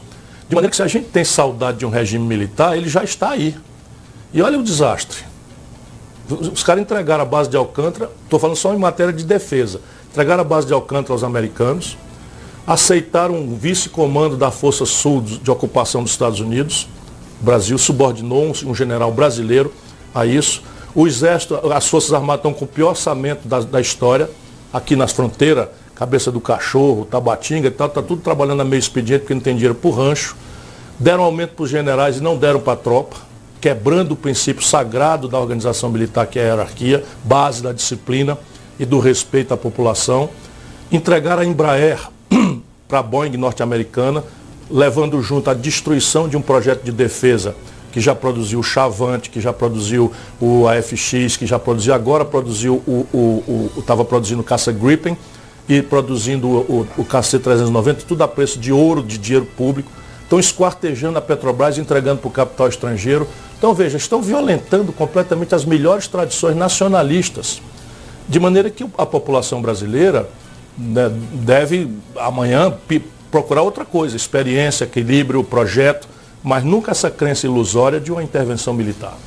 De 0.50 0.56
maneira 0.56 0.72
que 0.72 0.76
se 0.76 0.82
a 0.82 0.88
gente 0.88 1.10
tem 1.10 1.24
saudade 1.24 1.78
de 1.78 1.86
um 1.86 1.90
regime 1.90 2.26
militar, 2.26 2.76
ele 2.76 2.90
já 2.90 3.04
está 3.04 3.30
aí. 3.30 3.56
E 4.34 4.42
olha 4.42 4.58
o 4.58 4.64
desastre. 4.64 5.24
Os 6.28 6.64
caras 6.64 6.82
entregaram 6.82 7.24
a 7.24 7.28
base 7.28 7.48
de 7.48 7.58
Alcântara, 7.58 8.10
estou 8.24 8.40
falando 8.40 8.58
só 8.58 8.74
em 8.74 8.78
matéria 8.78 9.14
de 9.14 9.24
defesa, 9.24 9.82
entregaram 10.10 10.42
a 10.42 10.44
base 10.44 10.66
de 10.66 10.74
Alcântara 10.74 11.14
aos 11.14 11.24
americanos, 11.24 11.96
aceitaram 12.66 13.36
um 13.36 13.56
vice-comando 13.56 14.36
da 14.36 14.50
Força 14.50 14.86
Sul 14.86 15.22
de 15.22 15.50
ocupação 15.50 16.02
dos 16.02 16.12
Estados 16.12 16.40
Unidos. 16.40 16.88
O 17.42 17.46
Brasil 17.46 17.78
subordinou 17.78 18.52
um, 18.66 18.76
general 18.76 19.12
brasileiro 19.12 19.74
a 20.14 20.26
isso. 20.26 20.62
O 20.94 21.08
Exército, 21.08 21.56
as 21.72 21.88
Forças 21.88 22.14
Armadas 22.14 22.40
estão 22.40 22.54
com 22.54 22.66
o 22.66 22.68
pior 22.68 22.90
orçamento 22.90 23.48
da, 23.48 23.62
da 23.62 23.80
história, 23.80 24.30
aqui 24.74 24.96
nas 24.96 25.12
fronteiras, 25.12 25.68
cabeça 25.96 26.32
do 26.32 26.42
cachorro, 26.42 27.06
Tabatinga 27.06 27.68
e 27.68 27.72
tal, 27.72 27.88
está 27.88 28.02
tudo 28.02 28.22
trabalhando 28.22 28.62
a 28.62 28.66
meio 28.66 28.80
expediente 28.80 29.22
porque 29.22 29.34
não 29.34 29.42
tem 29.42 29.54
dinheiro 29.54 29.76
para 29.76 29.90
o 29.90 29.92
rancho. 29.92 30.36
Deram 31.00 31.24
aumento 31.24 31.52
para 31.52 31.64
os 31.64 31.70
generais 31.70 32.18
e 32.18 32.22
não 32.22 32.38
deram 32.38 32.60
para 32.60 32.74
a 32.74 32.76
tropa, 32.76 33.16
quebrando 33.62 34.14
o 34.14 34.16
princípio 34.16 34.64
sagrado 34.64 35.30
da 35.30 35.40
organização 35.40 35.90
militar, 35.90 36.28
que 36.28 36.40
é 36.40 36.44
a 36.44 36.46
hierarquia, 36.46 37.04
base 37.24 37.64
da 37.64 37.72
disciplina 37.72 38.38
e 38.78 38.86
do 38.86 39.00
respeito 39.00 39.54
à 39.54 39.58
população. 39.58 40.30
Entregaram 40.92 41.42
a 41.42 41.46
Embraer 41.46 42.00
para 42.88 43.00
a 43.00 43.04
Boeing 43.04 43.38
norte-americana, 43.38 44.24
levando 44.70 45.22
junto 45.22 45.50
a 45.50 45.54
destruição 45.54 46.28
de 46.28 46.38
um 46.38 46.42
projeto 46.42 46.84
de 46.84 46.92
defesa 46.92 47.56
que 47.92 48.00
já 48.00 48.14
produziu 48.14 48.60
o 48.60 48.64
Chavante, 48.64 49.30
que 49.30 49.42
já 49.42 49.52
produziu 49.52 50.12
o 50.40 50.68
AFX, 50.68 51.38
que 51.38 51.46
já 51.46 51.58
produziu, 51.58 51.94
agora 51.94 52.24
produziu 52.24 52.76
o, 52.88 53.72
estava 53.78 54.06
produzindo 54.06 54.42
o 54.42 54.44
Caça 54.44 54.72
Gripen, 54.72 55.18
e 55.70 55.84
produzindo 55.84 56.48
o, 56.48 56.88
o, 56.98 57.02
o 57.02 57.06
KC-390, 57.06 57.98
tudo 58.08 58.24
a 58.24 58.28
preço 58.28 58.60
de 58.60 58.74
ouro, 58.74 59.04
de 59.04 59.20
dinheiro 59.20 59.46
público. 59.46 59.92
Estão 60.24 60.40
esquartejando 60.40 61.20
a 61.20 61.22
Petrobras, 61.22 61.78
entregando 61.78 62.20
para 62.22 62.28
o 62.28 62.32
capital 62.32 62.68
estrangeiro. 62.68 63.28
Então, 63.58 63.74
veja, 63.74 63.98
estão 63.98 64.22
violentando 64.22 64.92
completamente 64.92 65.54
as 65.54 65.66
melhores 65.66 66.08
tradições 66.08 66.56
nacionalistas. 66.56 67.62
De 68.28 68.40
maneira 68.40 68.70
que 68.72 68.84
a 68.98 69.06
população 69.06 69.62
brasileira 69.62 70.28
né, 70.76 71.12
deve, 71.34 71.90
amanhã, 72.16 72.76
procurar 73.32 73.62
outra 73.62 73.86
coisa, 73.86 74.16
experiência, 74.16 74.86
equilíbrio, 74.86 75.44
projeto, 75.44 76.08
mas 76.44 76.64
nunca 76.64 76.92
essa 76.92 77.10
crença 77.10 77.46
ilusória 77.46 78.00
de 78.00 78.12
uma 78.12 78.24
intervenção 78.24 78.74
militar. 78.74 79.18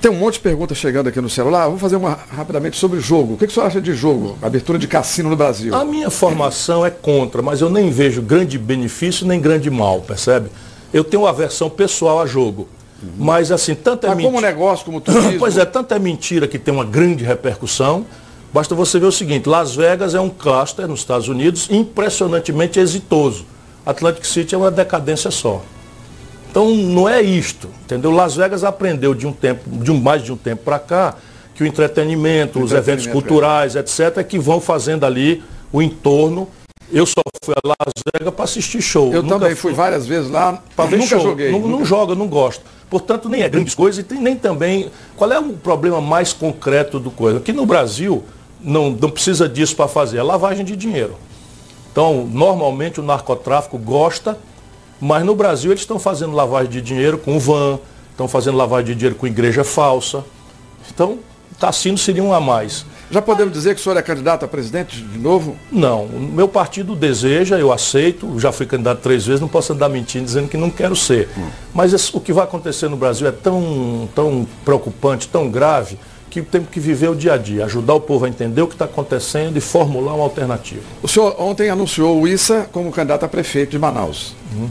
Tem 0.00 0.10
um 0.10 0.14
monte 0.14 0.34
de 0.34 0.40
perguntas 0.40 0.78
chegando 0.78 1.08
aqui 1.08 1.20
no 1.20 1.28
celular. 1.28 1.64
Vamos 1.64 1.80
fazer 1.80 1.96
uma 1.96 2.16
rapidamente 2.30 2.76
sobre 2.76 3.00
jogo. 3.00 3.34
O 3.34 3.36
que, 3.36 3.46
que 3.46 3.50
o 3.50 3.54
senhor 3.54 3.66
acha 3.66 3.80
de 3.80 3.94
jogo? 3.94 4.38
Abertura 4.40 4.78
de 4.78 4.86
cassino 4.86 5.28
no 5.28 5.36
Brasil? 5.36 5.74
A 5.74 5.84
minha 5.84 6.08
formação 6.08 6.86
é 6.86 6.90
contra, 6.90 7.42
mas 7.42 7.60
eu 7.60 7.68
nem 7.68 7.90
vejo 7.90 8.22
grande 8.22 8.58
benefício 8.58 9.26
nem 9.26 9.40
grande 9.40 9.68
mal, 9.70 10.00
percebe? 10.00 10.50
Eu 10.92 11.02
tenho 11.02 11.24
uma 11.24 11.30
aversão 11.30 11.68
pessoal 11.68 12.20
a 12.20 12.26
jogo. 12.26 12.68
Uhum. 13.02 13.10
Mas 13.18 13.50
assim, 13.50 13.74
tanto 13.74 14.06
é 14.06 14.10
mentira. 14.10 14.30
como 14.30 14.40
negócio, 14.40 14.84
como 14.84 15.00
turismo. 15.00 15.34
pois 15.38 15.58
é, 15.58 15.64
tanto 15.64 15.92
é 15.92 15.98
mentira 15.98 16.46
que 16.46 16.58
tem 16.58 16.72
uma 16.72 16.84
grande 16.84 17.24
repercussão. 17.24 18.06
Basta 18.52 18.74
você 18.74 18.98
ver 18.98 19.06
o 19.06 19.12
seguinte, 19.12 19.48
Las 19.48 19.74
Vegas 19.76 20.14
é 20.14 20.20
um 20.20 20.30
cluster 20.30 20.88
nos 20.88 21.00
Estados 21.00 21.28
Unidos 21.28 21.68
impressionantemente 21.70 22.80
exitoso. 22.80 23.44
Atlantic 23.84 24.24
City 24.24 24.54
é 24.54 24.58
uma 24.58 24.70
decadência 24.70 25.30
só. 25.30 25.62
Então 26.50 26.70
não 26.74 27.08
é 27.08 27.20
isto, 27.20 27.68
entendeu? 27.84 28.10
Las 28.10 28.36
Vegas 28.36 28.64
aprendeu 28.64 29.14
de 29.14 29.26
um 29.26 29.32
tempo, 29.32 29.68
de 29.68 29.90
um, 29.90 30.00
mais 30.00 30.22
de 30.22 30.32
um 30.32 30.36
tempo 30.36 30.64
para 30.64 30.78
cá, 30.78 31.14
que 31.54 31.62
o 31.62 31.66
entretenimento, 31.66 32.58
o 32.58 32.62
os 32.62 32.72
eventos 32.72 33.06
é. 33.06 33.10
culturais, 33.10 33.76
é. 33.76 33.80
etc., 33.80 34.24
que 34.26 34.38
vão 34.38 34.60
fazendo 34.60 35.04
ali 35.04 35.42
o 35.70 35.82
entorno. 35.82 36.48
Eu 36.90 37.04
só 37.04 37.20
fui 37.44 37.54
a 37.54 37.68
Las 37.68 38.02
Vegas 38.14 38.34
para 38.34 38.44
assistir 38.44 38.80
show. 38.80 39.12
Eu 39.12 39.22
nunca 39.22 39.40
também 39.40 39.54
fui, 39.54 39.74
várias 39.74 40.06
vezes 40.06 40.30
lá, 40.30 40.62
para 40.74 40.86
ver 40.86 40.96
nunca 40.96 41.08
show. 41.10 41.20
joguei. 41.20 41.52
Não, 41.52 41.58
nunca... 41.58 41.76
não 41.76 41.84
joga, 41.84 42.14
não 42.14 42.26
gosto. 42.26 42.62
Portanto, 42.88 43.28
nem 43.28 43.42
é 43.42 43.48
grandes 43.48 43.74
coisas 43.74 44.02
e 44.10 44.14
nem 44.14 44.34
também. 44.34 44.90
Qual 45.16 45.30
é 45.30 45.38
o 45.38 45.52
problema 45.52 46.00
mais 46.00 46.32
concreto 46.32 46.98
do 46.98 47.10
coisa? 47.10 47.40
Que 47.40 47.52
no 47.52 47.66
Brasil 47.66 48.24
não, 48.60 48.90
não 48.90 49.10
precisa 49.10 49.48
disso 49.48 49.76
para 49.76 49.88
fazer, 49.88 50.18
é 50.18 50.22
lavagem 50.22 50.64
de 50.64 50.76
dinheiro. 50.76 51.16
Então, 51.90 52.28
normalmente 52.30 53.00
o 53.00 53.02
narcotráfico 53.02 53.76
gosta 53.78 54.38
mas 55.00 55.24
no 55.24 55.34
Brasil 55.34 55.70
eles 55.70 55.82
estão 55.82 55.98
fazendo 55.98 56.32
lavagem 56.32 56.70
de 56.70 56.80
dinheiro 56.80 57.18
com 57.18 57.38
van, 57.38 57.78
estão 58.10 58.26
fazendo 58.26 58.56
lavagem 58.56 58.86
de 58.86 58.94
dinheiro 58.94 59.14
com 59.14 59.26
igreja 59.26 59.62
falsa. 59.62 60.24
Então, 60.92 61.18
Tassino 61.58 61.96
seria 61.96 62.22
um 62.22 62.32
a 62.32 62.40
mais. 62.40 62.84
Já 63.10 63.22
podemos 63.22 63.52
dizer 63.52 63.74
que 63.74 63.80
o 63.80 63.82
senhor 63.82 63.96
é 63.96 64.02
candidato 64.02 64.44
a 64.44 64.48
presidente 64.48 65.00
de 65.00 65.18
novo? 65.18 65.56
Não. 65.72 66.04
O 66.04 66.20
meu 66.20 66.46
partido 66.46 66.94
deseja, 66.94 67.58
eu 67.58 67.72
aceito, 67.72 68.38
já 68.38 68.52
fui 68.52 68.66
candidato 68.66 69.00
três 69.00 69.24
vezes, 69.24 69.40
não 69.40 69.48
posso 69.48 69.72
andar 69.72 69.88
mentindo 69.88 70.24
dizendo 70.24 70.48
que 70.48 70.56
não 70.56 70.68
quero 70.68 70.94
ser. 70.94 71.28
Hum. 71.38 71.48
Mas 71.72 71.92
esse, 71.92 72.14
o 72.14 72.20
que 72.20 72.32
vai 72.32 72.44
acontecer 72.44 72.88
no 72.88 72.96
Brasil 72.96 73.26
é 73.26 73.32
tão, 73.32 74.08
tão 74.14 74.46
preocupante, 74.64 75.28
tão 75.28 75.48
grave, 75.48 75.98
que 76.44 76.50
temos 76.50 76.68
que 76.68 76.80
viver 76.80 77.08
o 77.08 77.14
dia 77.14 77.34
a 77.34 77.36
dia, 77.36 77.64
ajudar 77.64 77.94
o 77.94 78.00
povo 78.00 78.24
a 78.24 78.28
entender 78.28 78.62
o 78.62 78.66
que 78.66 78.74
está 78.74 78.84
acontecendo 78.84 79.56
e 79.56 79.60
formular 79.60 80.14
uma 80.14 80.24
alternativa. 80.24 80.82
O 81.02 81.08
senhor 81.08 81.34
ontem 81.38 81.70
anunciou 81.70 82.20
o 82.20 82.28
Issa 82.28 82.68
como 82.72 82.90
candidato 82.90 83.24
a 83.24 83.28
prefeito 83.28 83.70
de 83.70 83.78
Manaus. 83.78 84.34
Uhum. 84.54 84.68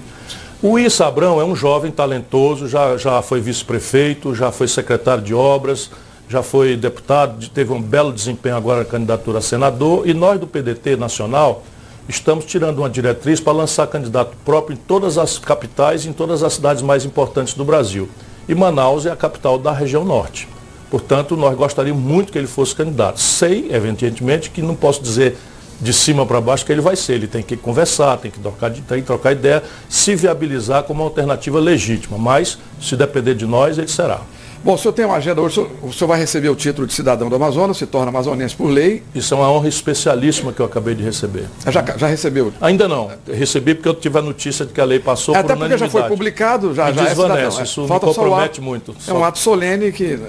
O 0.62 0.80
Issa 0.80 1.06
Abrão 1.06 1.40
é 1.40 1.46
um 1.46 1.56
jovem 1.56 1.92
talentoso, 1.92 2.68
já, 2.68 2.98
já 2.98 3.22
foi 3.22 3.40
vice-prefeito, 3.40 4.34
já 4.34 4.52
foi 4.52 4.68
secretário 4.68 5.24
de 5.24 5.34
obras, 5.34 5.92
já 6.28 6.42
foi 6.42 6.76
deputado, 6.76 7.48
teve 7.50 7.72
um 7.72 7.82
belo 7.82 8.12
desempenho 8.12 8.56
agora 8.56 8.80
na 8.80 8.86
candidatura 8.86 9.38
a 9.38 9.42
senador 9.42 10.08
e 10.08 10.14
nós 10.14 10.40
do 10.40 10.48
PDT 10.48 10.96
Nacional 10.98 11.64
estamos 12.10 12.46
tirando 12.46 12.80
uma 12.80 12.90
diretriz 12.90 13.40
para 13.40 13.54
lançar 13.54 13.86
candidato 13.88 14.36
próprio 14.44 14.74
em 14.74 14.78
todas 14.78 15.18
as 15.18 15.38
capitais 15.38 16.06
e 16.06 16.10
em 16.10 16.14
todas 16.14 16.42
as 16.42 16.54
cidades 16.54 16.82
mais 16.82 17.06
importantes 17.06 17.54
do 17.54 17.64
Brasil. 17.64 18.10
E 18.50 18.56
Manaus 18.56 19.06
é 19.06 19.12
a 19.12 19.16
capital 19.16 19.58
da 19.60 19.72
região 19.72 20.04
norte. 20.04 20.48
Portanto, 20.89 21.36
nós 21.36 21.56
gostaríamos 21.56 22.02
muito 22.02 22.32
que 22.32 22.38
ele 22.38 22.47
fosse 22.47 22.73
candidato. 22.73 23.19
Sei, 23.19 23.69
evidentemente, 23.71 24.50
que 24.50 24.62
não 24.62 24.76
posso 24.76 25.02
dizer 25.02 25.38
de 25.80 25.93
cima 25.93 26.26
para 26.26 26.41
baixo 26.41 26.65
que 26.65 26.71
ele 26.71 26.82
vai 26.82 26.95
ser. 26.95 27.13
Ele 27.13 27.28
tem 27.28 27.43
que 27.43 27.58
conversar, 27.58 28.17
tem 28.17 28.32
que 28.32 28.39
trocar, 28.39 28.71
tem 28.71 29.02
que 29.02 29.08
trocar 29.08 29.32
ideia, 29.34 29.63
se 29.89 30.15
viabilizar 30.15 30.84
como 30.84 31.02
uma 31.02 31.10
alternativa 31.10 31.60
legítima. 31.60 32.17
Mas, 32.17 32.58
se 32.82 32.95
depender 32.95 33.36
de 33.36 33.45
nós, 33.45 33.78
ele 33.78 33.88
será. 33.88 34.21
Bom, 34.68 34.74
o 34.74 34.78
senhor 34.78 34.92
tem 34.92 35.06
uma 35.06 35.16
agenda 35.16 35.40
hoje, 35.40 35.66
o 35.82 35.94
senhor 35.94 36.10
vai 36.10 36.20
receber 36.20 36.50
o 36.50 36.56
título 36.56 36.86
de 36.86 36.94
cidadão 36.94 37.30
do 37.30 37.36
Amazonas, 37.38 37.78
se 37.78 37.86
torna 37.86 38.10
amazonense 38.10 38.54
por 38.54 38.68
lei. 38.68 39.02
Isso 39.16 39.34
é 39.34 39.38
uma 39.38 39.50
honra 39.50 39.70
especialíssima 39.70 40.52
que 40.52 40.60
eu 40.60 40.66
acabei 40.66 40.94
de 40.94 41.02
receber. 41.02 41.46
Já, 41.70 41.86
já 41.96 42.06
recebeu? 42.06 42.52
Ainda 42.60 42.86
não. 42.86 43.10
Recebi 43.32 43.74
porque 43.74 43.88
eu 43.88 43.94
tive 43.94 44.20
a 44.20 44.22
notícia 44.22 44.66
de 44.66 44.74
que 44.74 44.82
a 44.82 44.84
lei 44.84 45.00
passou 45.00 45.34
Até 45.34 45.56
por 45.56 45.60
porque 45.60 45.78
já 45.78 45.88
foi 45.88 46.04
publicado, 46.04 46.76
já, 46.76 46.92
já 46.92 47.06
desvanece, 47.06 47.62
é 47.62 47.64
Isso 47.64 47.88
Falta 47.88 48.08
me 48.08 48.14
compromete 48.14 48.60
muito. 48.60 48.94
É 49.08 49.14
um 49.14 49.24
ato 49.24 49.40
solene 49.40 49.90
que... 49.94 50.20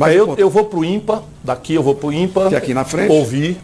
É, 0.00 0.16
eu, 0.16 0.34
eu 0.38 0.50
vou 0.50 0.64
para 0.64 0.80
o 0.80 0.84
IMPA, 0.84 1.22
daqui 1.44 1.74
eu 1.74 1.82
vou 1.84 1.94
para 1.94 2.08
o 2.08 2.12
IMPA. 2.12 2.48
Que 2.48 2.54
é 2.56 2.58
aqui 2.58 2.74
na 2.74 2.84
frente. 2.84 3.12
Ouvir. 3.12 3.58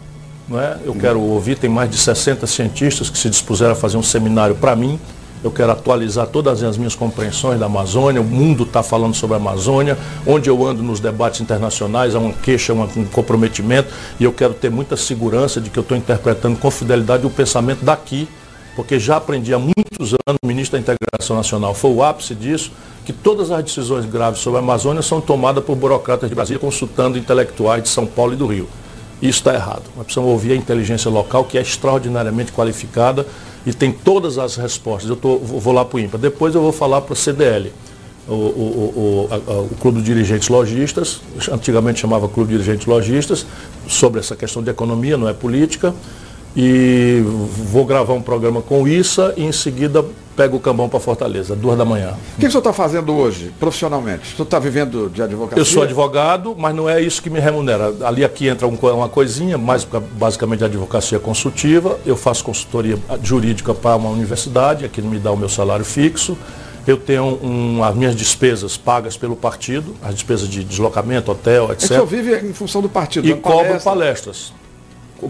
Não 0.47 0.61
é? 0.61 0.77
Eu 0.85 0.93
hum. 0.93 0.97
quero 0.97 1.19
ouvir, 1.19 1.57
tem 1.57 1.69
mais 1.69 1.89
de 1.89 1.97
60 1.97 2.47
cientistas 2.47 3.09
que 3.09 3.17
se 3.17 3.29
dispuseram 3.29 3.73
a 3.73 3.75
fazer 3.75 3.97
um 3.97 4.03
seminário 4.03 4.55
para 4.55 4.77
mim 4.77 4.97
eu 5.43 5.51
quero 5.51 5.71
atualizar 5.71 6.27
todas 6.27 6.61
as 6.63 6.77
minhas 6.77 6.95
compreensões 6.95 7.59
da 7.59 7.65
Amazônia, 7.65 8.21
o 8.21 8.23
mundo 8.23 8.63
está 8.63 8.83
falando 8.83 9.15
sobre 9.15 9.35
a 9.35 9.37
Amazônia, 9.37 9.97
onde 10.25 10.49
eu 10.49 10.65
ando 10.65 10.83
nos 10.83 10.99
debates 10.99 11.41
internacionais, 11.41 12.15
há 12.15 12.19
uma 12.19 12.33
queixa, 12.33 12.73
um 12.73 13.05
comprometimento, 13.05 13.89
e 14.19 14.23
eu 14.23 14.31
quero 14.31 14.53
ter 14.53 14.69
muita 14.69 14.95
segurança 14.95 15.59
de 15.59 15.69
que 15.69 15.79
eu 15.79 15.81
estou 15.81 15.97
interpretando 15.97 16.57
com 16.59 16.69
fidelidade 16.69 17.25
o 17.25 17.29
pensamento 17.29 17.83
daqui, 17.83 18.27
porque 18.75 18.99
já 18.99 19.17
aprendi 19.17 19.53
há 19.53 19.59
muitos 19.59 20.13
anos, 20.27 20.39
o 20.43 20.47
ministro 20.47 20.77
da 20.77 20.81
Integração 20.81 21.35
Nacional 21.35 21.73
foi 21.73 21.91
o 21.91 22.03
ápice 22.03 22.35
disso, 22.35 22.71
que 23.03 23.11
todas 23.11 23.51
as 23.51 23.63
decisões 23.63 24.05
graves 24.05 24.39
sobre 24.39 24.59
a 24.59 24.63
Amazônia 24.63 25.01
são 25.01 25.19
tomadas 25.19 25.63
por 25.63 25.75
burocratas 25.75 26.29
de 26.29 26.35
Brasília, 26.35 26.59
consultando 26.59 27.17
intelectuais 27.17 27.83
de 27.83 27.89
São 27.89 28.05
Paulo 28.05 28.33
e 28.33 28.35
do 28.35 28.45
Rio. 28.45 28.67
Isso 29.21 29.39
está 29.39 29.53
errado. 29.53 29.83
Nós 29.95 30.05
precisamos 30.05 30.31
ouvir 30.31 30.53
a 30.53 30.55
inteligência 30.55 31.09
local, 31.09 31.43
que 31.43 31.57
é 31.57 31.61
extraordinariamente 31.61 32.51
qualificada 32.51 33.25
e 33.65 33.73
tem 33.73 33.91
todas 33.91 34.37
as 34.37 34.55
respostas. 34.55 35.09
Eu 35.09 35.15
tô, 35.15 35.37
vou 35.37 35.73
lá 35.73 35.85
para 35.85 35.97
o 35.97 35.99
INPA. 35.99 36.17
Depois 36.17 36.55
eu 36.55 36.61
vou 36.61 36.71
falar 36.71 37.01
para 37.01 37.13
o 37.13 37.15
CDL, 37.15 37.71
o, 38.27 38.33
o, 38.33 39.27
o, 39.29 39.71
o, 39.71 39.75
Clube 39.79 39.99
de 39.99 40.05
Dirigentes 40.05 40.47
Logistas, 40.47 41.21
antigamente 41.51 41.99
chamava 41.99 42.29
Clube 42.29 42.51
de 42.51 42.57
Dirigentes 42.57 42.87
Logistas, 42.87 43.45
sobre 43.87 44.19
essa 44.19 44.35
questão 44.35 44.63
de 44.63 44.69
economia, 44.69 45.17
não 45.17 45.27
é 45.27 45.33
política. 45.33 45.93
E 46.55 47.23
vou 47.25 47.85
gravar 47.85 48.13
um 48.13 48.21
programa 48.21 48.61
com 48.61 48.87
ISA 48.87 49.33
e 49.37 49.43
em 49.43 49.51
seguida 49.51 50.03
pego 50.35 50.57
o 50.57 50.59
cambão 50.59 50.89
para 50.89 50.99
Fortaleza, 50.99 51.55
duas 51.55 51.77
da 51.77 51.85
manhã. 51.85 52.13
O 52.33 52.35
que, 52.35 52.41
que 52.41 52.47
o 52.47 52.51
senhor 52.51 52.59
está 52.59 52.73
fazendo 52.73 53.13
hoje, 53.13 53.53
profissionalmente? 53.59 54.33
O 54.33 54.35
senhor 54.35 54.43
está 54.43 54.59
vivendo 54.59 55.09
de 55.09 55.21
advocacia? 55.21 55.61
Eu 55.61 55.65
sou 55.65 55.83
advogado, 55.83 56.55
mas 56.57 56.75
não 56.75 56.89
é 56.89 57.01
isso 57.01 57.21
que 57.21 57.29
me 57.29 57.39
remunera. 57.39 57.93
Ali 58.03 58.25
aqui 58.25 58.47
entra 58.47 58.67
uma 58.67 59.09
coisinha, 59.09 59.57
mais 59.57 59.87
basicamente 60.13 60.63
advocacia 60.63 61.19
consultiva. 61.19 61.99
Eu 62.05 62.17
faço 62.17 62.43
consultoria 62.43 62.97
jurídica 63.23 63.73
para 63.73 63.95
uma 63.95 64.09
universidade, 64.09 64.83
aqui 64.83 65.01
me 65.01 65.19
dá 65.19 65.31
o 65.31 65.37
meu 65.37 65.49
salário 65.49 65.85
fixo. 65.85 66.37
Eu 66.87 66.97
tenho 66.97 67.39
um, 67.43 67.83
as 67.83 67.95
minhas 67.95 68.15
despesas 68.15 68.75
pagas 68.75 69.15
pelo 69.15 69.35
partido, 69.35 69.95
as 70.01 70.15
despesas 70.15 70.49
de 70.49 70.63
deslocamento, 70.63 71.31
hotel, 71.31 71.71
etc. 71.71 71.83
É 71.83 71.85
o 71.85 71.87
senhor 71.87 72.05
vive 72.07 72.47
em 72.47 72.53
função 72.53 72.81
do 72.81 72.89
partido? 72.89 73.27
E 73.27 73.35
cobro 73.35 73.79
palestras. 73.81 74.51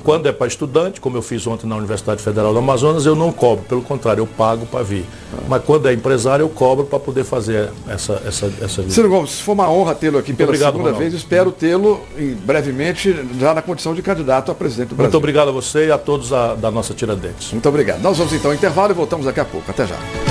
Quando 0.04 0.27
é 0.27 0.32
para 0.32 0.47
estudante, 0.47 1.01
como 1.01 1.17
eu 1.17 1.21
fiz 1.21 1.45
ontem 1.47 1.67
na 1.67 1.75
Universidade 1.75 2.21
Federal 2.21 2.54
do 2.54 2.60
Amazonas, 2.60 3.06
eu 3.06 3.15
não 3.15 3.32
cobro, 3.32 3.65
pelo 3.65 3.82
contrário, 3.82 4.21
eu 4.21 4.27
pago 4.27 4.65
para 4.65 4.84
vir. 4.84 5.06
Mas 5.47 5.63
quando 5.63 5.88
é 5.88 5.93
empresário, 5.93 6.43
eu 6.43 6.49
cobro 6.49 6.86
para 6.86 6.99
poder 6.99 7.23
fazer 7.23 7.69
essa, 7.88 8.21
essa, 8.25 8.51
essa 8.62 8.82
vida. 8.82 8.93
Ciro 8.93 9.10
Gomes, 9.10 9.39
foi 9.41 9.54
uma 9.54 9.69
honra 9.69 9.95
tê-lo 9.95 10.17
aqui 10.17 10.34
pela 10.34 10.49
obrigado, 10.49 10.73
segunda 10.73 10.91
Ronaldo. 10.91 11.10
vez. 11.10 11.13
Espero 11.13 11.51
tê-lo 11.51 12.01
brevemente 12.45 13.13
já 13.39 13.54
na 13.54 13.62
condição 13.62 13.93
de 13.93 14.01
candidato 14.01 14.51
a 14.51 14.56
presidente 14.56 14.89
do 14.89 14.95
Brasil. 14.95 15.12
Muito 15.12 15.17
obrigado 15.17 15.49
a 15.49 15.51
você 15.51 15.88
e 15.88 15.91
a 15.91 15.97
todos 15.97 16.32
a, 16.32 16.56
da 16.56 16.71
nossa 16.71 16.93
Tiradentes. 16.93 17.51
Muito 17.51 17.67
obrigado. 17.67 18.01
Nós 18.01 18.17
vamos 18.17 18.34
então 18.34 18.51
ao 18.51 18.56
intervalo 18.56 18.91
e 18.91 18.95
voltamos 18.95 19.25
daqui 19.25 19.39
a 19.39 19.45
pouco. 19.45 19.69
Até 19.69 19.86
já. 19.86 20.31